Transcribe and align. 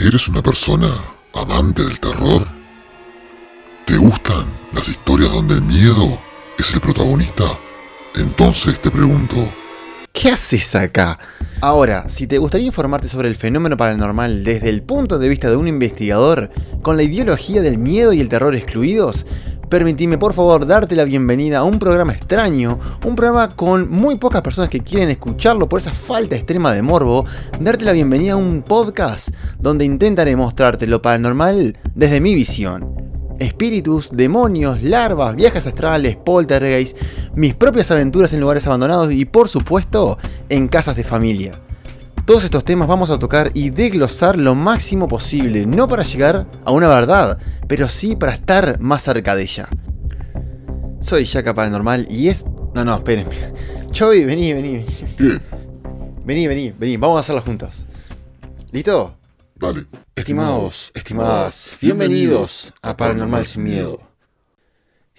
¿Eres 0.00 0.28
una 0.28 0.42
persona 0.42 0.94
amante 1.34 1.82
del 1.84 2.00
terror? 2.00 2.46
¿Te 3.84 3.98
gustan 3.98 4.46
las 4.72 4.88
historias 4.88 5.30
donde 5.30 5.56
el 5.56 5.60
miedo 5.60 6.18
es 6.58 6.72
el 6.72 6.80
protagonista? 6.80 7.58
Entonces 8.14 8.80
te 8.80 8.90
pregunto, 8.90 9.52
¿Qué 10.10 10.30
haces 10.30 10.74
acá? 10.74 11.18
Ahora, 11.60 12.08
si 12.08 12.26
te 12.26 12.38
gustaría 12.38 12.68
informarte 12.68 13.08
sobre 13.08 13.28
el 13.28 13.36
fenómeno 13.36 13.76
paranormal 13.76 14.42
desde 14.42 14.70
el 14.70 14.82
punto 14.82 15.18
de 15.18 15.28
vista 15.28 15.50
de 15.50 15.56
un 15.56 15.68
investigador, 15.68 16.50
con 16.80 16.96
la 16.96 17.02
ideología 17.02 17.60
del 17.60 17.76
miedo 17.76 18.14
y 18.14 18.22
el 18.22 18.30
terror 18.30 18.54
excluidos, 18.54 19.26
permitime 19.70 20.18
por 20.18 20.32
favor 20.32 20.66
darte 20.66 20.96
la 20.96 21.04
bienvenida 21.04 21.58
a 21.58 21.64
un 21.64 21.78
programa 21.78 22.12
extraño, 22.12 22.78
un 23.06 23.14
programa 23.14 23.54
con 23.54 23.88
muy 23.88 24.18
pocas 24.18 24.42
personas 24.42 24.68
que 24.68 24.80
quieren 24.80 25.10
escucharlo 25.10 25.68
por 25.68 25.78
esa 25.78 25.94
falta 25.94 26.34
extrema 26.34 26.74
de 26.74 26.82
morbo, 26.82 27.24
darte 27.60 27.84
la 27.84 27.92
bienvenida 27.92 28.32
a 28.32 28.36
un 28.36 28.62
podcast 28.62 29.28
donde 29.60 29.84
intentaré 29.84 30.34
mostrarte 30.34 30.88
lo 30.88 31.00
paranormal 31.00 31.78
desde 31.94 32.20
mi 32.20 32.34
visión. 32.34 32.94
Espíritus, 33.38 34.10
demonios, 34.10 34.82
larvas, 34.82 35.36
viajes 35.36 35.66
astrales, 35.68 36.16
poltergeist, 36.16 36.98
mis 37.36 37.54
propias 37.54 37.92
aventuras 37.92 38.32
en 38.32 38.40
lugares 38.40 38.66
abandonados 38.66 39.12
y 39.12 39.24
por 39.24 39.48
supuesto 39.48 40.18
en 40.48 40.66
casas 40.66 40.96
de 40.96 41.04
familia. 41.04 41.60
Todos 42.30 42.44
estos 42.44 42.64
temas 42.64 42.86
vamos 42.86 43.10
a 43.10 43.18
tocar 43.18 43.50
y 43.54 43.70
desglosar 43.70 44.38
lo 44.38 44.54
máximo 44.54 45.08
posible, 45.08 45.66
no 45.66 45.88
para 45.88 46.04
llegar 46.04 46.46
a 46.64 46.70
una 46.70 46.86
verdad, 46.86 47.40
pero 47.66 47.88
sí 47.88 48.14
para 48.14 48.30
estar 48.30 48.78
más 48.78 49.02
cerca 49.02 49.34
de 49.34 49.42
ella. 49.42 49.68
Soy 51.00 51.24
Yaka 51.24 51.54
Paranormal 51.54 52.06
y 52.08 52.28
es... 52.28 52.44
No, 52.72 52.84
no, 52.84 52.94
espérenme. 52.94 53.34
Chovy, 53.90 54.24
vení, 54.26 54.52
vení. 54.52 54.86
¿qué? 55.18 55.40
Vení, 56.24 56.46
vení, 56.46 56.70
vení. 56.70 56.96
Vamos 56.98 57.16
a 57.16 57.20
hacerlo 57.22 57.42
juntos. 57.42 57.84
¿Listo? 58.70 59.16
Dale. 59.56 59.86
Estimados, 60.14 60.92
estimadas, 60.94 61.76
bienvenidos 61.80 62.72
a 62.80 62.96
Paranormal 62.96 63.44
Sin 63.44 63.64
Miedo. 63.64 64.09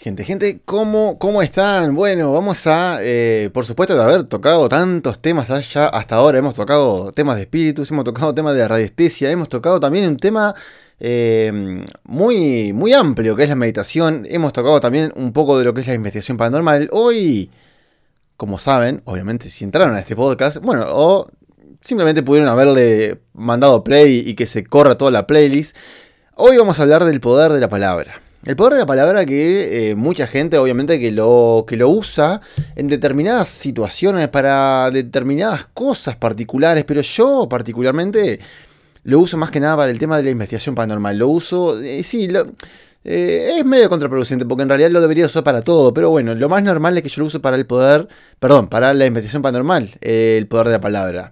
Gente, 0.04 0.26
gente, 0.26 0.62
¿cómo, 0.66 1.20
cómo 1.20 1.44
están? 1.44 1.94
Bueno, 1.94 2.32
vamos 2.34 2.66
a, 2.66 2.98
eh, 3.02 3.52
por 3.54 3.68
supuesto, 3.68 3.96
de 3.96 4.02
haber 4.02 4.24
tocado 4.24 4.68
tantos 4.68 5.20
temas 5.20 5.52
allá 5.52 5.90
hasta 5.90 6.16
ahora. 6.16 6.40
Hemos 6.40 6.56
tocado 6.56 7.12
temas 7.12 7.36
de 7.36 7.44
espíritus, 7.44 7.92
hemos 7.92 8.04
tocado 8.04 8.34
temas 8.34 8.56
de 8.56 8.68
radiestesia, 8.68 9.30
hemos 9.30 9.48
tocado 9.48 9.80
también 9.80 10.10
un 10.10 10.18
tema 10.18 10.56
eh, 11.00 11.86
muy, 12.04 12.74
muy 12.74 12.94
amplio 12.94 13.36
que 13.36 13.44
es 13.44 13.50
la 13.50 13.56
meditación. 13.56 14.24
Hemos 14.28 14.54
tocado 14.54 14.80
también 14.80 15.14
un 15.16 15.34
poco 15.34 15.60
de 15.60 15.66
lo 15.66 15.76
que 15.76 15.82
es 15.82 15.88
la 15.88 15.94
investigación 15.94 16.36
paranormal. 16.36 16.90
Hoy, 16.92 17.52
como 18.38 18.58
saben, 18.58 19.04
obviamente, 19.06 19.52
si 19.52 19.64
entraron 19.66 19.96
a 19.96 20.00
este 20.00 20.16
podcast, 20.16 20.58
bueno, 20.64 20.84
o 20.88 21.30
simplemente 21.80 22.24
pudieron 22.24 22.50
haberle 22.50 23.22
mandado 23.34 23.84
play 23.84 24.24
y 24.26 24.34
que 24.34 24.48
se 24.48 24.64
corra 24.64 24.98
toda 24.98 25.12
la 25.12 25.28
playlist. 25.28 25.78
Hoy 26.38 26.58
vamos 26.58 26.80
a 26.80 26.82
hablar 26.82 27.06
del 27.06 27.22
poder 27.22 27.52
de 27.52 27.60
la 27.60 27.70
palabra. 27.70 28.20
El 28.44 28.56
poder 28.56 28.74
de 28.74 28.80
la 28.80 28.86
palabra 28.88 29.24
que 29.24 29.92
eh, 29.92 29.96
mucha 29.96 30.26
gente 30.26 30.58
obviamente 30.58 31.00
que 31.00 31.12
lo, 31.12 31.64
que 31.68 31.78
lo 31.78 31.90
usa 31.90 32.42
en 32.76 32.88
determinadas 32.88 33.48
situaciones 33.48 34.30
para 34.30 34.90
determinadas 34.90 35.68
cosas 35.74 36.16
particulares, 36.16 36.84
pero 36.84 37.02
yo 37.02 37.48
particularmente 37.48 38.40
lo 39.04 39.20
uso 39.20 39.38
más 39.38 39.52
que 39.52 39.60
nada 39.60 39.78
para 39.78 39.92
el 39.92 40.00
tema 40.00 40.18
de 40.18 40.24
la 40.24 40.32
investigación 40.32 40.74
paranormal. 40.74 41.20
Lo 41.20 41.28
uso, 41.28 41.80
eh, 41.80 42.04
sí, 42.04 42.28
eh, 43.04 43.58
es 43.60 43.66
medio 43.66 43.90
contraproducente 43.90 44.44
porque 44.46 44.64
en 44.64 44.70
realidad 44.70 44.90
lo 44.90 45.02
debería 45.02 45.28
usar 45.28 45.44
para 45.44 45.62
todo, 45.62 45.94
pero 45.94 46.10
bueno, 46.10 46.34
lo 46.34 46.50
más 46.50 46.64
normal 46.64 46.98
es 46.98 47.04
que 47.04 47.10
yo 47.10 47.22
lo 47.22 47.28
uso 47.28 47.44
para 47.44 47.58
el 47.58 47.68
poder, 47.68 48.08
perdón, 48.40 48.70
para 48.70 48.96
la 48.96 49.06
investigación 49.06 49.44
paranormal, 49.44 49.92
el 50.02 50.48
poder 50.48 50.66
de 50.66 50.74
la 50.74 50.82
palabra. 50.82 51.32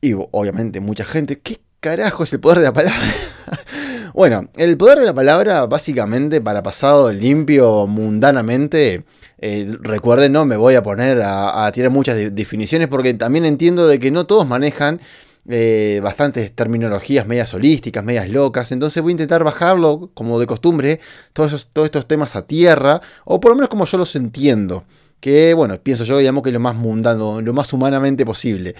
Y 0.00 0.12
obviamente 0.14 0.78
mucha 0.78 1.04
gente, 1.04 1.40
¿qué 1.40 1.60
carajo 1.80 2.22
es 2.22 2.32
el 2.32 2.38
poder 2.38 2.58
de 2.58 2.64
la 2.64 2.72
palabra? 2.72 3.00
bueno, 4.14 4.48
el 4.56 4.76
poder 4.76 4.98
de 4.98 5.06
la 5.06 5.14
palabra 5.14 5.66
básicamente 5.66 6.40
para 6.40 6.62
pasado 6.62 7.12
limpio 7.12 7.86
mundanamente, 7.86 9.04
eh, 9.38 9.74
recuerden, 9.80 10.32
no 10.32 10.44
me 10.44 10.56
voy 10.56 10.74
a 10.74 10.82
poner 10.82 11.20
a, 11.22 11.66
a 11.66 11.72
tirar 11.72 11.90
muchas 11.90 12.16
de- 12.16 12.30
definiciones 12.30 12.88
porque 12.88 13.14
también 13.14 13.44
entiendo 13.44 13.86
de 13.88 13.98
que 13.98 14.10
no 14.10 14.26
todos 14.26 14.46
manejan 14.46 15.00
eh, 15.48 15.98
bastantes 16.02 16.52
terminologías 16.52 17.26
medias 17.26 17.52
holísticas, 17.54 18.04
medias 18.04 18.28
locas, 18.30 18.70
entonces 18.70 19.02
voy 19.02 19.10
a 19.10 19.14
intentar 19.14 19.42
bajarlo 19.44 20.10
como 20.14 20.38
de 20.38 20.46
costumbre, 20.46 21.00
todos, 21.32 21.52
esos- 21.52 21.68
todos 21.72 21.86
estos 21.86 22.06
temas 22.06 22.36
a 22.36 22.46
tierra, 22.46 23.00
o 23.24 23.40
por 23.40 23.50
lo 23.50 23.56
menos 23.56 23.68
como 23.68 23.84
yo 23.84 23.98
los 23.98 24.14
entiendo, 24.14 24.84
que 25.20 25.54
bueno, 25.54 25.78
pienso 25.82 26.04
yo, 26.04 26.18
digamos 26.18 26.42
que 26.42 26.52
lo 26.52 26.60
más 26.60 26.76
mundano, 26.76 27.40
lo 27.40 27.52
más 27.52 27.72
humanamente 27.72 28.24
posible. 28.24 28.74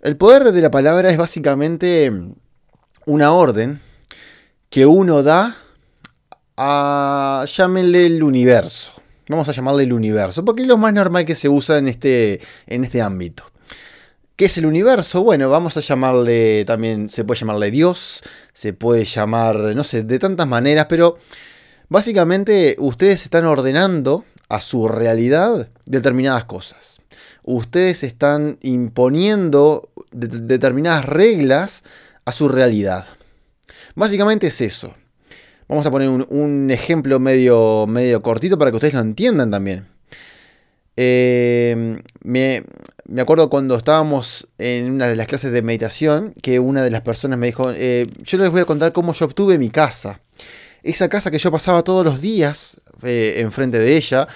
El 0.00 0.16
poder 0.16 0.52
de 0.52 0.60
la 0.62 0.70
palabra 0.70 1.10
es 1.10 1.16
básicamente 1.18 2.10
una 3.06 3.32
orden 3.32 3.80
que 4.74 4.86
uno 4.86 5.22
da 5.22 5.56
a, 6.56 7.46
llámenle 7.46 8.06
el 8.06 8.24
universo. 8.24 8.90
Vamos 9.28 9.48
a 9.48 9.52
llamarle 9.52 9.84
el 9.84 9.92
universo, 9.92 10.44
porque 10.44 10.62
es 10.62 10.68
lo 10.68 10.76
más 10.76 10.92
normal 10.92 11.24
que 11.24 11.36
se 11.36 11.48
usa 11.48 11.78
en 11.78 11.86
este, 11.86 12.40
en 12.66 12.82
este 12.82 13.00
ámbito. 13.00 13.44
¿Qué 14.34 14.46
es 14.46 14.58
el 14.58 14.66
universo? 14.66 15.22
Bueno, 15.22 15.48
vamos 15.48 15.76
a 15.76 15.80
llamarle 15.80 16.64
también, 16.64 17.08
se 17.08 17.22
puede 17.22 17.38
llamarle 17.38 17.70
Dios, 17.70 18.24
se 18.52 18.72
puede 18.72 19.04
llamar, 19.04 19.54
no 19.76 19.84
sé, 19.84 20.02
de 20.02 20.18
tantas 20.18 20.48
maneras, 20.48 20.86
pero 20.88 21.18
básicamente 21.88 22.74
ustedes 22.80 23.22
están 23.22 23.44
ordenando 23.44 24.24
a 24.48 24.60
su 24.60 24.88
realidad 24.88 25.68
determinadas 25.86 26.46
cosas. 26.46 27.00
Ustedes 27.44 28.02
están 28.02 28.58
imponiendo 28.60 29.88
de- 30.10 30.26
determinadas 30.26 31.04
reglas 31.04 31.84
a 32.24 32.32
su 32.32 32.48
realidad. 32.48 33.06
Básicamente 33.94 34.48
es 34.48 34.60
eso. 34.60 34.94
Vamos 35.68 35.86
a 35.86 35.90
poner 35.90 36.08
un, 36.08 36.70
ejemplo 36.70 37.18
medio, 37.20 37.86
medio 37.86 38.22
cortito 38.22 38.58
para 38.58 38.70
que 38.70 38.76
ustedes 38.76 38.94
lo 38.94 39.00
entiendan 39.00 39.50
también. 39.50 39.86
Eh, 40.96 42.02
me, 42.22 42.64
me 43.06 43.20
acuerdo 43.20 43.50
cuando 43.50 43.76
estábamos 43.76 44.48
en 44.58 44.90
una 44.90 45.08
de 45.08 45.16
las 45.16 45.26
clases 45.26 45.52
de 45.52 45.62
meditación 45.62 46.32
que 46.42 46.58
una 46.58 46.82
de 46.82 46.90
las 46.90 47.02
personas 47.02 47.38
me 47.38 47.46
dijo, 47.46 47.70
eh, 47.74 48.06
yo 48.22 48.38
les 48.38 48.50
voy 48.50 48.60
a 48.60 48.64
contar 48.64 48.92
cómo 48.92 49.12
yo 49.12 49.26
obtuve 49.26 49.58
mi 49.58 49.70
casa. 49.70 50.20
Esa 50.82 51.08
casa 51.08 51.30
que 51.30 51.38
yo 51.38 51.50
pasaba 51.50 51.82
todos 51.82 52.04
los 52.04 52.20
días 52.20 52.80
eh, 53.02 53.36
enfrente 53.38 53.78
de 53.78 53.96
ella 53.96 54.28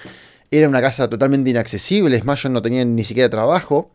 era 0.51 0.67
una 0.67 0.81
casa 0.81 1.09
totalmente 1.09 1.49
inaccesible, 1.49 2.17
es 2.17 2.25
más, 2.25 2.41
yo 2.41 2.49
no 2.49 2.61
tenía 2.61 2.83
ni 2.85 3.03
siquiera 3.03 3.29
trabajo. 3.29 3.91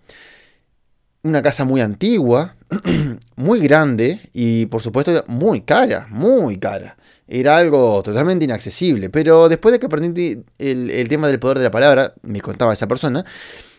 Una 1.24 1.42
casa 1.42 1.64
muy 1.64 1.80
antigua, 1.80 2.54
muy 3.36 3.60
grande 3.60 4.20
y 4.32 4.66
por 4.66 4.80
supuesto 4.80 5.24
muy 5.26 5.62
cara, 5.62 6.06
muy 6.10 6.58
cara. 6.58 6.96
Era 7.26 7.56
algo 7.56 8.02
totalmente 8.02 8.44
inaccesible. 8.44 9.10
Pero 9.10 9.48
después 9.48 9.72
de 9.72 9.80
que 9.80 9.86
aprendí 9.86 10.44
el, 10.58 11.08
tema 11.08 11.26
del 11.26 11.40
poder 11.40 11.58
de 11.58 11.64
la 11.64 11.70
palabra, 11.72 12.14
me 12.22 12.40
contaba 12.40 12.72
esa 12.72 12.86
persona, 12.86 13.24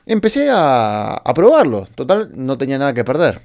empecé 0.05 0.49
a, 0.49 1.13
a 1.13 1.33
probarlo. 1.33 1.87
Total, 1.95 2.31
no 2.35 2.57
tenía 2.57 2.77
nada 2.77 2.93
que 2.93 3.05
perder. 3.05 3.41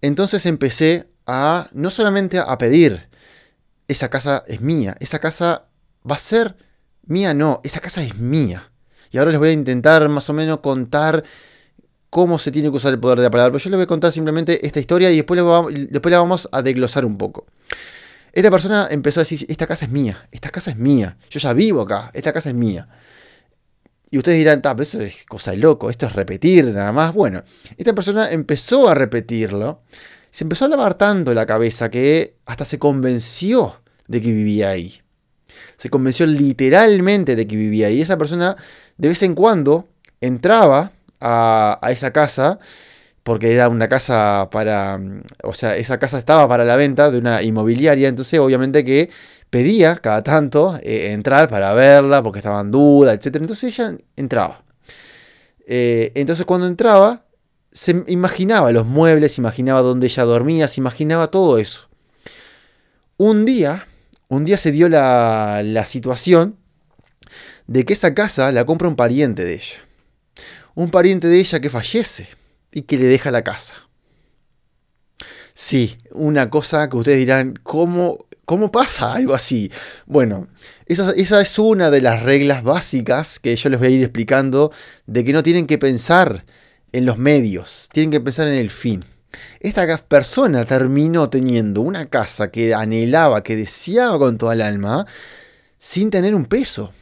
Entonces 0.00 0.44
empecé 0.46 1.06
a 1.26 1.68
no 1.72 1.90
solamente 1.90 2.38
a 2.38 2.58
pedir, 2.58 3.08
esa 3.88 4.08
casa 4.10 4.44
es 4.46 4.60
mía, 4.60 4.96
esa 5.00 5.18
casa 5.18 5.66
va 6.08 6.16
a 6.16 6.18
ser 6.18 6.56
mía, 7.04 7.34
no, 7.34 7.60
esa 7.64 7.80
casa 7.80 8.02
es 8.02 8.16
mía. 8.16 8.72
Y 9.10 9.18
ahora 9.18 9.30
les 9.30 9.40
voy 9.40 9.50
a 9.50 9.52
intentar 9.52 10.08
más 10.08 10.28
o 10.28 10.32
menos 10.32 10.58
contar 10.58 11.24
cómo 12.10 12.38
se 12.38 12.50
tiene 12.50 12.70
que 12.70 12.76
usar 12.76 12.92
el 12.92 13.00
poder 13.00 13.18
de 13.18 13.24
la 13.24 13.30
palabra. 13.30 13.52
Pero 13.52 13.64
yo 13.64 13.70
les 13.70 13.76
voy 13.78 13.84
a 13.84 13.86
contar 13.86 14.12
simplemente 14.12 14.64
esta 14.66 14.80
historia 14.80 15.10
y 15.10 15.16
después, 15.16 15.40
después 15.90 16.10
la 16.10 16.18
vamos 16.18 16.48
a 16.52 16.62
desglosar 16.62 17.04
un 17.04 17.18
poco. 17.18 17.46
Esta 18.32 18.50
persona 18.50 18.88
empezó 18.90 19.20
a 19.20 19.22
decir, 19.22 19.46
esta 19.48 19.66
casa 19.66 19.86
es 19.86 19.90
mía, 19.90 20.28
esta 20.30 20.50
casa 20.50 20.70
es 20.70 20.76
mía, 20.76 21.16
yo 21.30 21.40
ya 21.40 21.54
vivo 21.54 21.80
acá, 21.80 22.10
esta 22.12 22.32
casa 22.32 22.50
es 22.50 22.54
mía. 22.54 22.86
Y 24.10 24.18
ustedes 24.18 24.38
dirán, 24.38 24.62
"Ta, 24.62 24.74
pero 24.74 24.82
eso 24.82 25.00
es 25.00 25.24
cosa 25.24 25.52
de 25.52 25.56
loco, 25.56 25.90
esto 25.90 26.06
es 26.06 26.12
repetir 26.12 26.66
nada 26.66 26.92
más. 26.92 27.14
Bueno, 27.14 27.42
esta 27.76 27.94
persona 27.94 28.30
empezó 28.30 28.88
a 28.88 28.94
repetirlo, 28.94 29.82
se 30.30 30.44
empezó 30.44 30.66
a 30.66 30.68
lavar 30.68 30.94
tanto 30.94 31.32
la 31.32 31.46
cabeza 31.46 31.90
que 31.90 32.36
hasta 32.44 32.64
se 32.66 32.78
convenció 32.78 33.80
de 34.06 34.20
que 34.20 34.32
vivía 34.32 34.70
ahí. 34.70 35.00
Se 35.76 35.88
convenció 35.90 36.26
literalmente 36.26 37.36
de 37.36 37.46
que 37.46 37.56
vivía 37.56 37.86
ahí. 37.86 38.00
Esa 38.02 38.18
persona 38.18 38.54
de 38.98 39.08
vez 39.08 39.22
en 39.22 39.34
cuando 39.34 39.88
entraba 40.20 40.92
a, 41.20 41.78
esa 41.90 42.12
casa 42.12 42.58
porque 43.22 43.52
era 43.52 43.68
una 43.68 43.88
casa 43.88 44.48
para, 44.52 44.98
mm, 44.98 45.22
o 45.44 45.52
sea, 45.52 45.76
esa 45.76 45.98
casa 45.98 46.18
estaba 46.18 46.48
para 46.48 46.64
la 46.64 46.76
venta 46.76 47.10
de 47.10 47.18
una 47.18 47.42
inmobiliaria, 47.42 48.08
entonces 48.08 48.38
obviamente 48.38 48.84
que 48.84 49.10
pedía 49.50 49.96
cada 49.96 50.22
tanto 50.22 50.78
eh, 50.82 51.12
entrar 51.12 51.48
para 51.48 51.72
verla 51.74 52.22
porque 52.22 52.38
estaba 52.38 52.60
en 52.60 52.70
duda, 52.70 53.14
etc. 53.14 53.36
Entonces 53.36 53.78
ella 53.78 53.96
entraba. 54.16 54.62
Eh, 55.66 56.12
entonces 56.14 56.46
cuando 56.46 56.66
entraba, 56.66 57.24
se 57.72 58.04
imaginaba 58.06 58.70
los 58.72 58.86
muebles, 58.86 59.38
imaginaba 59.38 59.82
dónde 59.82 60.06
ella 60.06 60.24
dormía, 60.24 60.68
se 60.68 60.80
imaginaba 60.80 61.30
todo 61.30 61.58
eso. 61.58 61.88
Un 63.16 63.44
día, 63.44 63.86
un 64.28 64.44
día 64.44 64.56
se 64.56 64.70
dio 64.72 64.88
la, 64.88 65.62
la 65.64 65.84
situación 65.84 66.56
de 67.66 67.84
que 67.84 67.94
esa 67.94 68.14
casa 68.14 68.52
la 68.52 68.64
compra 68.64 68.88
un 68.88 68.96
pariente 68.96 69.44
de 69.44 69.54
ella. 69.54 69.85
Un 70.76 70.90
pariente 70.90 71.26
de 71.26 71.40
ella 71.40 71.58
que 71.58 71.70
fallece 71.70 72.28
y 72.70 72.82
que 72.82 72.98
le 72.98 73.06
deja 73.06 73.30
la 73.30 73.42
casa. 73.42 73.74
Sí, 75.54 75.96
una 76.12 76.50
cosa 76.50 76.90
que 76.90 76.98
ustedes 76.98 77.16
dirán, 77.16 77.54
¿cómo, 77.62 78.18
cómo 78.44 78.70
pasa 78.70 79.14
algo 79.14 79.34
así? 79.34 79.72
Bueno, 80.04 80.48
esa, 80.84 81.12
esa, 81.12 81.40
es 81.40 81.58
una 81.58 81.90
de 81.90 82.02
las 82.02 82.24
reglas 82.24 82.62
básicas 82.62 83.40
que 83.40 83.56
yo 83.56 83.70
les 83.70 83.78
voy 83.78 83.88
a 83.88 83.90
ir 83.92 84.02
explicando 84.02 84.70
de 85.06 85.24
que 85.24 85.32
no 85.32 85.42
tienen 85.42 85.66
que 85.66 85.78
pensar 85.78 86.44
en 86.92 87.06
los 87.06 87.16
medios, 87.16 87.88
tienen 87.90 88.10
que 88.10 88.20
pensar 88.20 88.46
en 88.46 88.58
el 88.58 88.70
fin. 88.70 89.02
Esta 89.60 89.96
persona 89.96 90.66
terminó 90.66 91.30
teniendo 91.30 91.80
una 91.80 92.10
casa 92.10 92.50
que 92.50 92.74
anhelaba, 92.74 93.42
que 93.42 93.56
deseaba 93.56 94.18
con 94.18 94.36
toda 94.36 94.52
el 94.52 94.60
alma, 94.60 95.06
sin 95.78 96.10
tener 96.10 96.34
un 96.34 96.44
peso. 96.44 96.92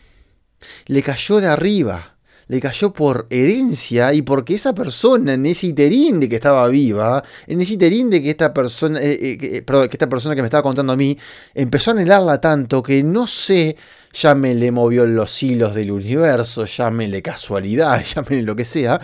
Le 0.87 1.03
cayó 1.03 1.41
de 1.41 1.49
arriba 1.49 2.14
le 2.47 2.61
cayó 2.61 2.93
por 2.93 3.27
herencia 3.31 4.13
y 4.13 4.23
porque 4.23 4.55
esa 4.55 4.75
persona, 4.75 5.35
en 5.35 5.47
ese 5.47 5.69
iterín 5.69 6.21
de 6.21 6.29
que 6.29 6.37
estaba 6.37 6.67
viva, 6.69 7.23
en 7.47 7.61
ese 7.61 7.75
iterín 7.75 8.11
de 8.11 8.23
que 8.23 8.31
esta 8.31 8.53
persona, 8.53 9.01
eh, 9.01 9.19
eh, 9.21 9.39
que, 9.39 9.63
perdón, 9.63 9.89
que 9.89 9.95
esta 9.95 10.09
persona 10.09 10.35
que 10.35 10.43
me 10.43 10.47
estaba 10.47 10.63
contando 10.63 10.93
a 10.93 10.97
mí, 10.97 11.17
empezó 11.55 11.91
a 11.91 11.95
anhelarla 11.95 12.41
tanto 12.41 12.83
que 12.83 13.03
no 13.03 13.27
sé, 13.27 13.77
ya 14.13 14.35
me 14.35 14.55
le 14.55 14.71
movió 14.71 15.07
los 15.07 15.43
hilos 15.43 15.75
del 15.75 15.91
universo, 15.91 16.67
llámele 16.67 17.23
casualidad, 17.23 18.03
llámele 18.15 18.43
lo 18.43 18.57
que 18.57 18.65
sea, 18.65 19.01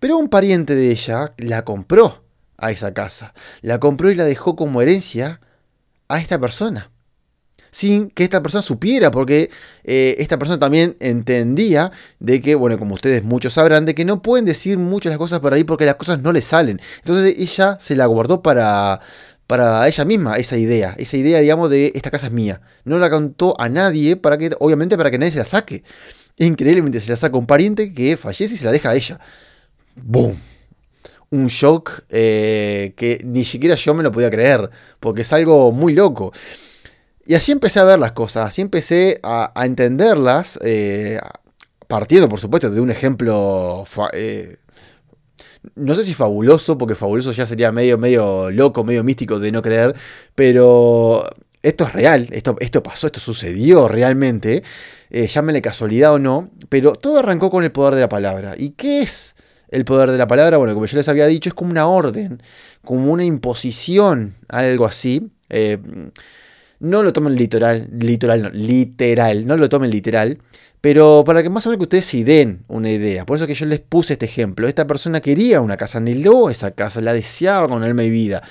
pero 0.00 0.16
un 0.16 0.28
pariente 0.28 0.74
de 0.74 0.90
ella 0.90 1.34
la 1.38 1.64
compró 1.64 2.24
a 2.58 2.70
esa 2.70 2.94
casa, 2.94 3.34
la 3.60 3.80
compró 3.80 4.10
y 4.10 4.14
la 4.14 4.24
dejó 4.24 4.56
como 4.56 4.82
herencia 4.82 5.40
a 6.08 6.20
esta 6.20 6.38
persona 6.38 6.91
sin 7.72 8.10
que 8.10 8.22
esta 8.22 8.42
persona 8.42 8.62
supiera, 8.62 9.10
porque 9.10 9.50
eh, 9.82 10.14
esta 10.18 10.38
persona 10.38 10.58
también 10.58 10.94
entendía 11.00 11.90
de 12.20 12.40
que, 12.42 12.54
bueno, 12.54 12.78
como 12.78 12.94
ustedes 12.94 13.24
muchos 13.24 13.54
sabrán, 13.54 13.86
de 13.86 13.94
que 13.94 14.04
no 14.04 14.20
pueden 14.20 14.44
decir 14.44 14.78
muchas 14.78 15.10
las 15.10 15.18
cosas 15.18 15.40
por 15.40 15.54
ahí 15.54 15.64
porque 15.64 15.86
las 15.86 15.96
cosas 15.96 16.20
no 16.20 16.32
le 16.32 16.42
salen. 16.42 16.80
Entonces 16.98 17.34
ella 17.38 17.78
se 17.80 17.96
la 17.96 18.04
guardó 18.04 18.42
para, 18.42 19.00
para 19.46 19.88
ella 19.88 20.04
misma 20.04 20.36
esa 20.36 20.58
idea, 20.58 20.94
esa 20.98 21.16
idea, 21.16 21.40
digamos, 21.40 21.70
de 21.70 21.92
esta 21.94 22.10
casa 22.10 22.26
es 22.26 22.32
mía. 22.32 22.60
No 22.84 22.98
la 22.98 23.08
contó 23.08 23.58
a 23.58 23.70
nadie, 23.70 24.16
para 24.16 24.36
que, 24.36 24.50
obviamente 24.60 24.98
para 24.98 25.10
que 25.10 25.18
nadie 25.18 25.32
se 25.32 25.38
la 25.38 25.46
saque. 25.46 25.82
Increíblemente 26.36 27.00
se 27.00 27.08
la 27.08 27.16
saca 27.16 27.38
un 27.38 27.46
pariente 27.46 27.94
que 27.94 28.18
fallece 28.18 28.54
y 28.54 28.58
se 28.58 28.66
la 28.66 28.72
deja 28.72 28.90
a 28.90 28.94
ella. 28.94 29.18
¡Boom! 29.96 30.36
Un 31.30 31.46
shock 31.46 32.02
eh, 32.10 32.92
que 32.96 33.22
ni 33.24 33.44
siquiera 33.44 33.76
yo 33.76 33.94
me 33.94 34.02
lo 34.02 34.12
podía 34.12 34.30
creer, 34.30 34.68
porque 35.00 35.22
es 35.22 35.32
algo 35.32 35.72
muy 35.72 35.94
loco. 35.94 36.32
Y 37.24 37.34
así 37.34 37.52
empecé 37.52 37.78
a 37.78 37.84
ver 37.84 37.98
las 37.98 38.12
cosas, 38.12 38.48
así 38.48 38.62
empecé 38.62 39.20
a, 39.22 39.52
entenderlas, 39.64 40.58
eh, 40.62 41.20
partiendo 41.86 42.28
por 42.28 42.40
supuesto 42.40 42.70
de 42.70 42.80
un 42.80 42.90
ejemplo, 42.90 43.84
eh, 44.12 44.56
no 45.76 45.94
sé 45.94 46.02
si 46.02 46.14
fabuloso, 46.14 46.76
porque 46.78 46.96
fabuloso 46.96 47.30
ya 47.32 47.46
sería 47.46 47.70
medio, 47.70 47.96
medio 47.96 48.50
loco, 48.50 48.82
medio 48.82 49.04
místico 49.04 49.38
de 49.38 49.52
no 49.52 49.62
creer, 49.62 49.94
pero 50.34 51.24
esto 51.62 51.84
es 51.84 51.92
real, 51.92 52.28
esto, 52.32 52.56
esto 52.58 52.82
pasó, 52.82 53.06
esto 53.06 53.20
sucedió 53.20 53.86
realmente, 53.86 54.64
eh, 55.10 55.28
casualidad 55.62 56.14
o 56.14 56.18
no, 56.18 56.50
pero 56.68 56.94
todo 56.94 57.20
arrancó 57.20 57.50
con 57.50 57.62
el 57.62 57.70
poder 57.70 57.94
de 57.94 58.00
la 58.00 58.08
palabra. 58.08 58.54
¿Y 58.56 58.70
qué 58.70 59.02
es? 59.02 59.36
El 59.68 59.84
poder 59.84 60.10
de 60.10 60.18
la 60.18 60.26
palabra, 60.26 60.56
bueno, 60.56 60.74
como 60.74 60.86
yo 60.86 60.98
les 60.98 61.08
había 61.08 61.26
dicho, 61.26 61.48
es 61.48 61.54
como 61.54 61.70
una 61.70 61.86
orden, 61.86 62.42
como 62.84 63.12
una 63.12 63.24
imposición, 63.24 64.34
algo 64.48 64.84
así. 64.84 65.30
Eh, 65.48 65.78
no 66.82 67.04
lo 67.04 67.12
tomen 67.12 67.36
literal, 67.36 67.88
literal, 67.96 68.42
no, 68.42 68.50
literal, 68.50 69.46
no 69.46 69.56
lo 69.56 69.68
tomen 69.68 69.88
literal, 69.88 70.38
pero 70.80 71.22
para 71.24 71.40
que 71.40 71.48
más 71.48 71.64
o 71.64 71.70
menos 71.70 71.78
que 71.78 71.84
ustedes 71.84 72.06
se 72.06 72.24
den 72.24 72.64
una 72.66 72.90
idea. 72.90 73.24
Por 73.24 73.36
eso 73.36 73.46
que 73.46 73.54
yo 73.54 73.66
les 73.66 73.78
puse 73.78 74.14
este 74.14 74.26
ejemplo. 74.26 74.66
Esta 74.66 74.84
persona 74.84 75.20
quería 75.20 75.60
una 75.60 75.76
casa, 75.76 75.98
anheló 75.98 76.50
esa 76.50 76.72
casa, 76.72 77.00
la 77.00 77.12
deseaba 77.12 77.68
con 77.68 77.84
alma 77.84 78.02
y 78.02 78.10
vida. 78.10 78.42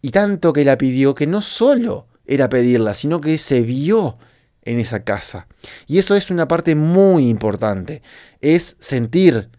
Y 0.00 0.10
tanto 0.10 0.52
que 0.52 0.64
la 0.64 0.78
pidió 0.78 1.12
que 1.12 1.26
no 1.26 1.42
solo 1.42 2.06
era 2.24 2.48
pedirla, 2.48 2.94
sino 2.94 3.20
que 3.20 3.36
se 3.36 3.62
vio 3.62 4.16
en 4.62 4.78
esa 4.78 5.02
casa. 5.02 5.48
Y 5.88 5.98
eso 5.98 6.14
es 6.14 6.30
una 6.30 6.46
parte 6.46 6.76
muy 6.76 7.28
importante. 7.28 8.00
Es 8.40 8.76
sentir 8.78 9.50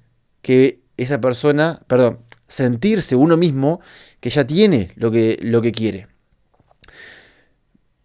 que 0.42 0.80
esa 0.96 1.20
persona, 1.20 1.82
perdón, 1.88 2.20
sentirse 2.48 3.18
uno 3.18 3.36
mismo 3.36 3.82
que 4.22 4.30
ya 4.30 4.48
tiene 4.48 4.92
lo 4.96 5.12
que, 5.12 5.38
lo 5.42 5.62
que 5.62 5.74
quiere 5.74 6.11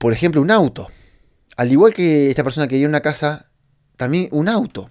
por 0.06 0.12
ejemplo, 0.12 0.40
un 0.40 0.52
auto. 0.52 0.88
Al 1.56 1.72
igual 1.72 1.92
que 1.92 2.30
esta 2.30 2.44
persona 2.44 2.68
que 2.68 2.76
quería 2.76 2.86
una 2.86 3.00
casa, 3.00 3.46
también 3.96 4.28
un 4.30 4.48
auto. 4.48 4.88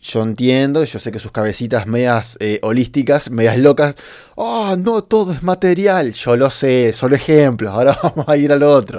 Yo 0.00 0.22
entiendo, 0.22 0.82
yo 0.82 0.98
sé 0.98 1.12
que 1.12 1.18
sus 1.18 1.30
cabecitas 1.30 1.86
medias 1.86 2.38
eh, 2.40 2.58
holísticas, 2.62 3.30
medias 3.30 3.58
locas, 3.58 3.96
oh, 4.34 4.74
no, 4.78 5.02
todo 5.04 5.34
es 5.34 5.42
material. 5.42 6.14
Yo 6.14 6.36
lo 6.36 6.48
sé, 6.48 6.94
solo 6.94 7.16
ejemplos, 7.16 7.70
ahora 7.74 7.98
vamos 8.02 8.26
a 8.26 8.34
ir 8.38 8.50
al 8.50 8.62
otro. 8.62 8.98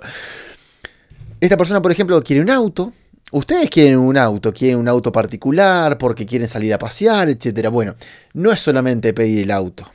Esta 1.42 1.58
persona, 1.58 1.82
por 1.82 1.92
ejemplo, 1.92 2.22
quiere 2.22 2.44
un 2.44 2.52
auto. 2.52 2.94
Ustedes 3.32 3.68
quieren 3.72 3.98
un 3.98 4.16
auto, 4.16 4.54
quieren 4.54 4.78
un 4.78 4.88
auto 4.88 5.12
particular 5.12 5.98
porque 5.98 6.28
quieren 6.28 6.48
salir 6.48 6.72
a 6.72 6.78
pasear, 6.78 7.30
etc. 7.30 7.70
Bueno, 7.70 7.96
no 8.36 8.52
es 8.52 8.60
solamente 8.60 9.12
pedir 9.12 9.40
el 9.40 9.50
auto, 9.50 9.90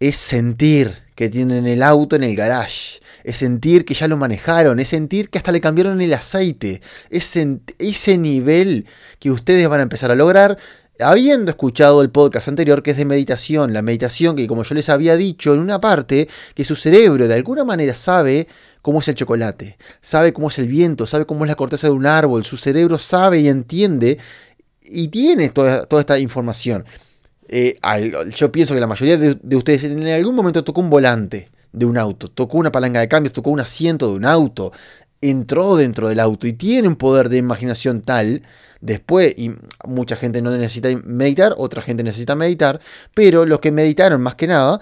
es 0.00 0.16
sentir 0.16 0.92
que 1.14 1.28
tienen 1.28 1.66
el 1.66 1.82
auto 1.82 2.16
en 2.16 2.24
el 2.24 2.34
garage 2.34 3.00
es 3.24 3.36
sentir 3.36 3.84
que 3.84 3.94
ya 3.94 4.08
lo 4.08 4.16
manejaron, 4.16 4.78
es 4.78 4.88
sentir 4.88 5.30
que 5.30 5.38
hasta 5.38 5.52
le 5.52 5.60
cambiaron 5.60 6.00
el 6.00 6.14
aceite, 6.14 6.80
es 7.10 7.38
ese 7.78 8.18
nivel 8.18 8.86
que 9.18 9.30
ustedes 9.30 9.68
van 9.68 9.80
a 9.80 9.84
empezar 9.84 10.10
a 10.10 10.14
lograr 10.14 10.58
habiendo 11.02 11.50
escuchado 11.50 12.02
el 12.02 12.10
podcast 12.10 12.48
anterior 12.48 12.82
que 12.82 12.90
es 12.90 12.96
de 12.98 13.06
meditación, 13.06 13.72
la 13.72 13.80
meditación 13.80 14.36
que 14.36 14.46
como 14.46 14.64
yo 14.64 14.74
les 14.74 14.90
había 14.90 15.16
dicho 15.16 15.54
en 15.54 15.60
una 15.60 15.80
parte, 15.80 16.28
que 16.54 16.64
su 16.64 16.76
cerebro 16.76 17.26
de 17.26 17.34
alguna 17.34 17.64
manera 17.64 17.94
sabe 17.94 18.48
cómo 18.82 19.00
es 19.00 19.08
el 19.08 19.14
chocolate, 19.14 19.78
sabe 20.02 20.32
cómo 20.32 20.48
es 20.48 20.58
el 20.58 20.68
viento, 20.68 21.06
sabe 21.06 21.24
cómo 21.24 21.44
es 21.44 21.48
la 21.48 21.54
corteza 21.54 21.86
de 21.86 21.94
un 21.94 22.06
árbol, 22.06 22.44
su 22.44 22.56
cerebro 22.58 22.98
sabe 22.98 23.40
y 23.40 23.48
entiende 23.48 24.18
y 24.82 25.08
tiene 25.08 25.48
toda, 25.50 25.86
esta 26.00 26.18
información. 26.18 26.84
Eh, 27.52 27.80
yo 28.36 28.52
pienso 28.52 28.74
que 28.74 28.80
la 28.80 28.86
mayoría 28.86 29.18
de 29.18 29.56
ustedes 29.56 29.82
en 29.82 30.06
algún 30.06 30.36
momento 30.36 30.62
tocó 30.62 30.80
un 30.80 30.88
volante 30.88 31.48
de 31.72 31.84
un 31.84 31.98
auto, 31.98 32.28
tocó 32.28 32.58
una 32.58 32.70
palanca 32.70 33.00
de 33.00 33.08
cambios, 33.08 33.32
tocó 33.32 33.50
un 33.50 33.58
asiento 33.58 34.08
de 34.08 34.14
un 34.14 34.24
auto, 34.24 34.72
entró 35.20 35.76
dentro 35.76 36.08
del 36.08 36.20
auto 36.20 36.46
y 36.46 36.52
tiene 36.52 36.86
un 36.86 36.94
poder 36.94 37.28
de 37.28 37.38
imaginación 37.38 38.02
tal, 38.02 38.42
después, 38.80 39.34
y 39.36 39.50
mucha 39.84 40.14
gente 40.14 40.42
no 40.42 40.56
necesita 40.56 40.88
meditar, 41.04 41.54
otra 41.58 41.82
gente 41.82 42.04
necesita 42.04 42.36
meditar, 42.36 42.80
pero 43.14 43.44
los 43.44 43.58
que 43.58 43.72
meditaron 43.72 44.20
más 44.20 44.36
que 44.36 44.46
nada, 44.46 44.80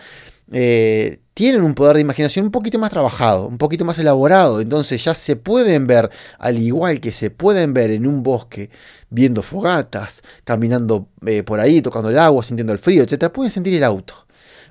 eh, 0.52 1.20
tienen 1.38 1.62
un 1.62 1.72
poder 1.72 1.94
de 1.94 2.00
imaginación 2.00 2.46
un 2.46 2.50
poquito 2.50 2.80
más 2.80 2.90
trabajado, 2.90 3.46
un 3.46 3.58
poquito 3.58 3.84
más 3.84 3.96
elaborado, 4.00 4.60
entonces 4.60 5.04
ya 5.04 5.14
se 5.14 5.36
pueden 5.36 5.86
ver, 5.86 6.10
al 6.36 6.58
igual 6.58 7.00
que 7.00 7.12
se 7.12 7.30
pueden 7.30 7.72
ver 7.72 7.92
en 7.92 8.08
un 8.08 8.24
bosque, 8.24 8.70
viendo 9.08 9.44
fogatas, 9.44 10.22
caminando 10.42 11.06
eh, 11.24 11.44
por 11.44 11.60
ahí, 11.60 11.80
tocando 11.80 12.10
el 12.10 12.18
agua, 12.18 12.42
sintiendo 12.42 12.72
el 12.72 12.80
frío, 12.80 13.04
etc., 13.04 13.30
pueden 13.30 13.52
sentir 13.52 13.72
el 13.74 13.84
auto 13.84 14.26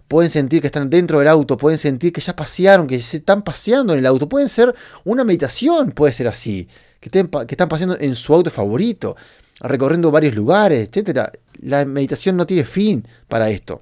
pueden 0.09 0.29
sentir 0.29 0.59
que 0.59 0.67
están 0.67 0.89
dentro 0.89 1.19
del 1.19 1.29
auto, 1.29 1.55
pueden 1.55 1.77
sentir 1.77 2.11
que 2.11 2.19
ya 2.19 2.35
pasearon, 2.35 2.85
que 2.85 3.01
se 3.01 3.17
están 3.17 3.43
paseando 3.43 3.93
en 3.93 3.99
el 3.99 4.05
auto, 4.05 4.27
pueden 4.27 4.49
ser 4.49 4.75
una 5.05 5.23
meditación, 5.23 5.91
puede 5.91 6.11
ser 6.11 6.27
así, 6.27 6.67
que, 6.99 7.09
que 7.09 7.19
están 7.49 7.69
paseando 7.69 7.97
en 7.99 8.15
su 8.15 8.33
auto 8.33 8.49
favorito, 8.49 9.15
recorriendo 9.59 10.11
varios 10.11 10.35
lugares, 10.35 10.89
etc. 10.91 11.29
La 11.61 11.85
meditación 11.85 12.37
no 12.37 12.45
tiene 12.45 12.63
fin 12.63 13.05
para 13.27 13.49
esto. 13.49 13.81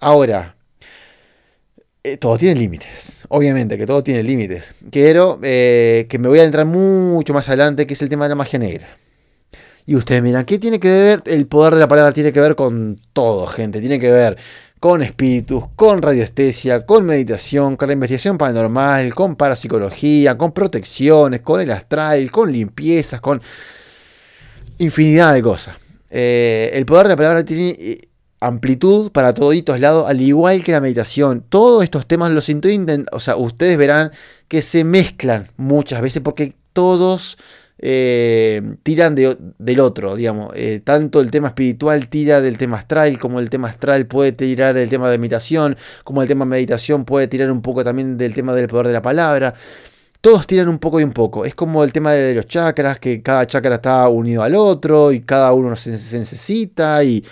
Ahora, 0.00 0.56
eh, 2.04 2.16
todo 2.16 2.36
tiene 2.36 2.58
límites, 2.58 3.24
obviamente 3.28 3.78
que 3.78 3.86
todo 3.86 4.02
tiene 4.02 4.24
límites. 4.24 4.74
Quiero 4.90 5.38
eh, 5.42 6.06
que 6.08 6.18
me 6.18 6.28
voy 6.28 6.40
a 6.40 6.44
entrar 6.44 6.66
mucho 6.66 7.32
más 7.32 7.48
adelante, 7.48 7.86
que 7.86 7.94
es 7.94 8.02
el 8.02 8.08
tema 8.08 8.24
de 8.24 8.30
la 8.30 8.34
magia 8.34 8.58
negra. 8.58 8.88
Y 9.86 9.94
ustedes 9.94 10.22
miran, 10.22 10.44
¿qué 10.44 10.58
tiene 10.58 10.80
que 10.80 10.90
ver? 10.90 11.22
El 11.26 11.46
poder 11.46 11.74
de 11.74 11.80
la 11.80 11.88
palabra 11.88 12.12
tiene 12.12 12.32
que 12.32 12.40
ver 12.40 12.56
con 12.56 12.98
todo, 13.12 13.46
gente. 13.46 13.80
Tiene 13.80 13.98
que 13.98 14.10
ver 14.10 14.36
con 14.78 15.02
espíritus, 15.02 15.64
con 15.76 16.02
radiestesia, 16.02 16.84
con 16.86 17.04
meditación, 17.04 17.76
con 17.76 17.88
la 17.88 17.94
investigación 17.94 18.36
paranormal, 18.36 19.14
con 19.14 19.36
parapsicología, 19.36 20.36
con 20.36 20.52
protecciones, 20.52 21.40
con 21.40 21.60
el 21.60 21.70
astral, 21.70 22.30
con 22.32 22.50
limpiezas, 22.50 23.20
con 23.20 23.40
infinidad 24.78 25.34
de 25.34 25.42
cosas. 25.42 25.76
Eh, 26.10 26.70
el 26.74 26.84
poder 26.84 27.04
de 27.04 27.10
la 27.10 27.16
palabra 27.16 27.44
tiene 27.44 27.76
amplitud 28.46 29.12
para 29.12 29.32
toditos 29.32 29.80
lados, 29.80 30.08
al 30.08 30.20
igual 30.20 30.62
que 30.62 30.72
la 30.72 30.80
meditación. 30.80 31.44
Todos 31.48 31.84
estos 31.84 32.06
temas 32.06 32.30
los 32.30 32.48
intento, 32.48 33.10
o 33.14 33.20
sea, 33.20 33.36
ustedes 33.36 33.76
verán 33.76 34.10
que 34.48 34.62
se 34.62 34.84
mezclan 34.84 35.48
muchas 35.56 36.02
veces 36.02 36.22
porque 36.22 36.54
todos 36.72 37.38
eh, 37.78 38.76
tiran 38.82 39.14
del 39.14 39.80
otro, 39.80 40.14
digamos. 40.14 40.52
Eh, 40.54 40.80
tanto 40.84 41.20
el 41.20 41.30
tema 41.30 41.48
espiritual 41.48 42.08
tira 42.08 42.40
del 42.40 42.56
tema 42.56 42.78
astral, 42.78 43.18
como 43.18 43.40
el 43.40 43.50
tema 43.50 43.68
astral 43.68 44.06
puede 44.06 44.32
tirar 44.32 44.74
del 44.74 44.88
tema 44.88 45.10
de 45.10 45.18
meditación, 45.18 45.76
como 46.04 46.22
el 46.22 46.28
tema 46.28 46.44
meditación 46.44 47.04
puede 47.04 47.26
tirar 47.28 47.50
un 47.50 47.60
poco 47.60 47.82
también 47.82 48.18
del 48.18 48.34
tema 48.34 48.54
del 48.54 48.68
poder 48.68 48.86
de 48.86 48.92
la 48.92 49.02
palabra. 49.02 49.54
Todos 50.22 50.46
tiran 50.46 50.68
un 50.68 50.78
poco 50.78 51.00
y 51.00 51.04
un 51.04 51.12
poco. 51.12 51.44
Es 51.44 51.54
como 51.54 51.84
el 51.84 51.92
tema 51.92 52.12
de 52.12 52.34
los 52.34 52.46
chakras, 52.46 52.98
que 52.98 53.22
cada 53.22 53.46
chakra 53.46 53.74
está 53.74 54.08
unido 54.08 54.42
al 54.42 54.54
otro 54.54 55.12
y 55.12 55.20
cada 55.20 55.52
uno 55.52 55.76
se, 55.76 55.90
necesita 55.90 57.04
y, 57.04 57.22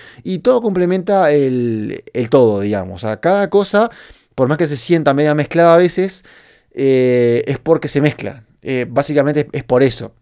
todo 0.42 0.61
complementa 0.61 1.30
el, 1.32 2.02
todo, 2.28 2.61
digamos. 2.61 3.04
O 3.04 3.20
cada 3.20 3.49
cosa 3.49 3.88
por 4.35 4.49
más 4.49 4.59
que 4.59 4.66
se 4.66 4.76
sienta 4.78 5.12
media 5.12 5.35
mezclada 5.35 5.75
a 5.75 5.78
veces, 5.78 6.25
eh, 6.73 7.42
es 7.47 7.59
porque 7.59 7.88
se 7.88 8.00
mezcla. 8.00 8.42
Eh, 8.62 8.87
básicamente 8.88 9.49
es 9.52 9.64
por 9.64 9.82
eso. 9.82 10.12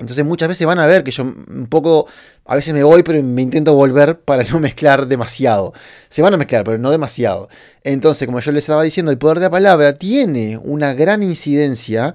Entonces 0.00 0.24
muchas 0.24 0.48
veces 0.48 0.66
van 0.66 0.78
a 0.78 0.86
ver 0.86 1.04
que 1.04 1.10
yo 1.10 1.22
un 1.24 1.66
poco, 1.68 2.08
a 2.46 2.56
veces 2.56 2.72
me 2.72 2.82
voy, 2.82 3.02
pero 3.02 3.22
me 3.22 3.42
intento 3.42 3.74
volver 3.74 4.20
para 4.20 4.42
no 4.50 4.58
mezclar 4.58 5.06
demasiado. 5.06 5.74
Se 6.08 6.22
van 6.22 6.34
a 6.34 6.36
mezclar, 6.38 6.64
pero 6.64 6.78
no 6.78 6.90
demasiado. 6.90 7.48
Entonces, 7.84 8.26
como 8.26 8.40
yo 8.40 8.50
les 8.52 8.64
estaba 8.64 8.82
diciendo, 8.82 9.12
el 9.12 9.18
poder 9.18 9.38
de 9.38 9.46
la 9.46 9.50
palabra 9.50 9.92
tiene 9.92 10.56
una 10.56 10.94
gran 10.94 11.22
incidencia, 11.22 12.14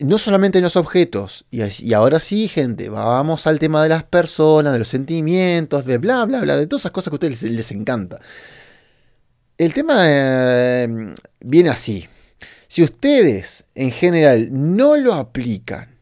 no 0.00 0.18
solamente 0.18 0.58
en 0.58 0.64
los 0.64 0.76
objetos. 0.76 1.46
Y, 1.50 1.92
ahora 1.92 2.18
sí, 2.18 2.48
gente, 2.48 2.88
vamos 2.88 3.46
al 3.46 3.60
tema 3.60 3.82
de 3.82 3.90
las 3.90 4.02
personas, 4.02 4.72
de 4.72 4.80
los 4.80 4.88
sentimientos, 4.88 5.86
de 5.86 5.98
bla, 5.98 6.24
bla, 6.24 6.40
bla, 6.40 6.56
de 6.56 6.66
todas 6.66 6.82
esas 6.82 6.92
cosas 6.92 7.10
que 7.10 7.14
a 7.14 7.28
ustedes 7.28 7.42
les, 7.42 7.70
encanta. 7.70 8.20
El 9.56 9.72
tema 9.72 10.00
eh, 10.00 11.14
viene 11.40 11.70
así. 11.70 12.08
Si 12.66 12.82
ustedes 12.82 13.66
en 13.76 13.92
general 13.92 14.48
no 14.50 14.96
lo 14.96 15.14
aplican, 15.14 15.93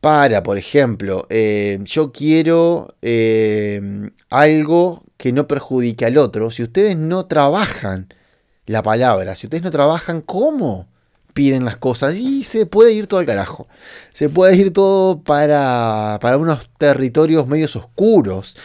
para, 0.00 0.42
por 0.42 0.58
ejemplo, 0.58 1.26
eh, 1.30 1.78
yo 1.84 2.12
quiero 2.12 2.94
eh, 3.02 4.10
algo 4.30 5.02
que 5.16 5.32
no 5.32 5.48
perjudique 5.48 6.04
al 6.04 6.18
otro, 6.18 6.50
si 6.50 6.62
ustedes 6.62 6.96
no 6.96 7.26
trabajan 7.26 8.12
la 8.66 8.82
palabra, 8.82 9.34
si 9.34 9.46
ustedes 9.46 9.64
no 9.64 9.70
trabajan 9.70 10.20
cómo 10.20 10.86
piden 11.34 11.64
las 11.64 11.76
cosas, 11.76 12.16
y 12.16 12.44
se 12.44 12.66
puede 12.66 12.92
ir 12.92 13.06
todo 13.06 13.20
al 13.20 13.26
carajo. 13.26 13.68
Se 14.12 14.28
puede 14.28 14.56
ir 14.56 14.72
todo 14.72 15.22
para, 15.22 16.18
para 16.20 16.36
unos 16.36 16.68
territorios 16.78 17.46
medios 17.46 17.76
oscuros. 17.76 18.56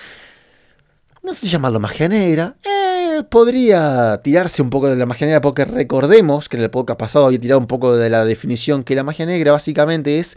No 1.22 1.34
sé 1.34 1.42
si 1.42 1.50
llamarlo 1.50 1.80
magia 1.80 2.10
negra. 2.10 2.56
Eh, 2.66 3.22
podría 3.30 4.20
tirarse 4.24 4.62
un 4.62 4.70
poco 4.70 4.90
de 4.90 4.96
la 4.96 5.06
magia 5.06 5.28
negra 5.28 5.42
porque 5.42 5.66
recordemos 5.66 6.50
que 6.50 6.58
en 6.58 6.64
el 6.64 6.72
podcast 6.72 7.00
pasado 7.00 7.28
había 7.28 7.40
tirado 7.40 7.60
un 7.60 7.68
poco 7.68 7.96
de 7.96 8.10
la 8.10 8.26
definición 8.26 8.84
que 8.84 8.96
la 8.96 9.04
magia 9.04 9.26
negra 9.26 9.52
básicamente 9.52 10.18
es 10.18 10.36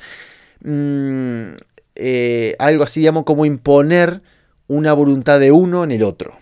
Mm, 0.61 1.55
eh, 1.95 2.57
algo 2.59 2.85
así, 2.85 3.01
digamos, 3.01 3.25
como 3.25 3.45
imponer 3.45 4.23
una 4.69 4.93
voluntad 4.93 5.41
de 5.41 5.53
uno 5.53 5.85
en 5.85 5.93
el 5.93 6.03
otro. 6.03 6.37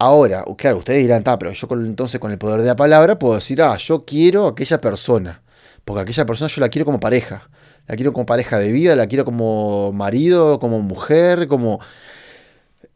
Ahora, 0.00 0.44
claro, 0.56 0.78
ustedes 0.78 1.00
dirán, 1.00 1.24
pero 1.24 1.52
yo 1.52 1.68
entonces 1.72 2.20
con 2.20 2.30
el 2.30 2.38
poder 2.38 2.60
de 2.60 2.68
la 2.68 2.76
palabra 2.76 3.18
puedo 3.18 3.34
decir, 3.34 3.60
ah, 3.62 3.76
yo 3.76 4.04
quiero 4.04 4.46
a 4.46 4.50
aquella 4.50 4.80
persona, 4.80 5.42
porque 5.84 6.02
aquella 6.02 6.24
persona 6.24 6.48
yo 6.48 6.60
la 6.60 6.68
quiero 6.68 6.84
como 6.84 7.00
pareja, 7.00 7.50
la 7.88 7.96
quiero 7.96 8.12
como 8.12 8.24
pareja 8.24 8.58
de 8.58 8.70
vida, 8.70 8.94
la 8.94 9.08
quiero 9.08 9.24
como 9.24 9.92
marido, 9.92 10.60
como 10.60 10.80
mujer, 10.80 11.48
como... 11.48 11.80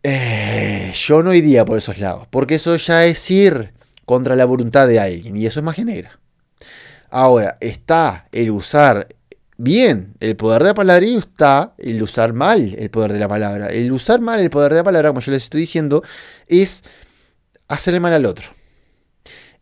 Eh, 0.04 0.92
yo 0.94 1.22
no 1.22 1.32
iría 1.32 1.64
por 1.64 1.78
esos 1.78 1.98
lados, 1.98 2.26
porque 2.30 2.56
eso 2.56 2.76
ya 2.76 3.04
es 3.04 3.30
ir 3.30 3.72
contra 4.04 4.36
la 4.36 4.44
voluntad 4.44 4.86
de 4.86 5.00
alguien, 5.00 5.36
y 5.36 5.46
eso 5.46 5.60
es 5.60 5.64
más 5.64 5.78
negra. 5.78 6.20
Ahora, 7.10 7.58
está 7.60 8.28
el 8.32 8.50
usar 8.50 9.08
bien 9.56 10.14
el 10.20 10.36
poder 10.36 10.62
de 10.62 10.68
la 10.68 10.74
palabra 10.74 11.06
y 11.06 11.16
está 11.16 11.74
el 11.78 12.02
usar 12.02 12.32
mal 12.32 12.74
el 12.78 12.90
poder 12.90 13.12
de 13.12 13.18
la 13.18 13.28
palabra. 13.28 13.68
El 13.68 13.92
usar 13.92 14.20
mal 14.20 14.40
el 14.40 14.50
poder 14.50 14.72
de 14.72 14.78
la 14.78 14.84
palabra, 14.84 15.10
como 15.10 15.20
yo 15.20 15.32
les 15.32 15.44
estoy 15.44 15.60
diciendo, 15.60 16.02
es 16.48 16.82
hacerle 17.68 18.00
mal 18.00 18.12
al 18.12 18.26
otro. 18.26 18.46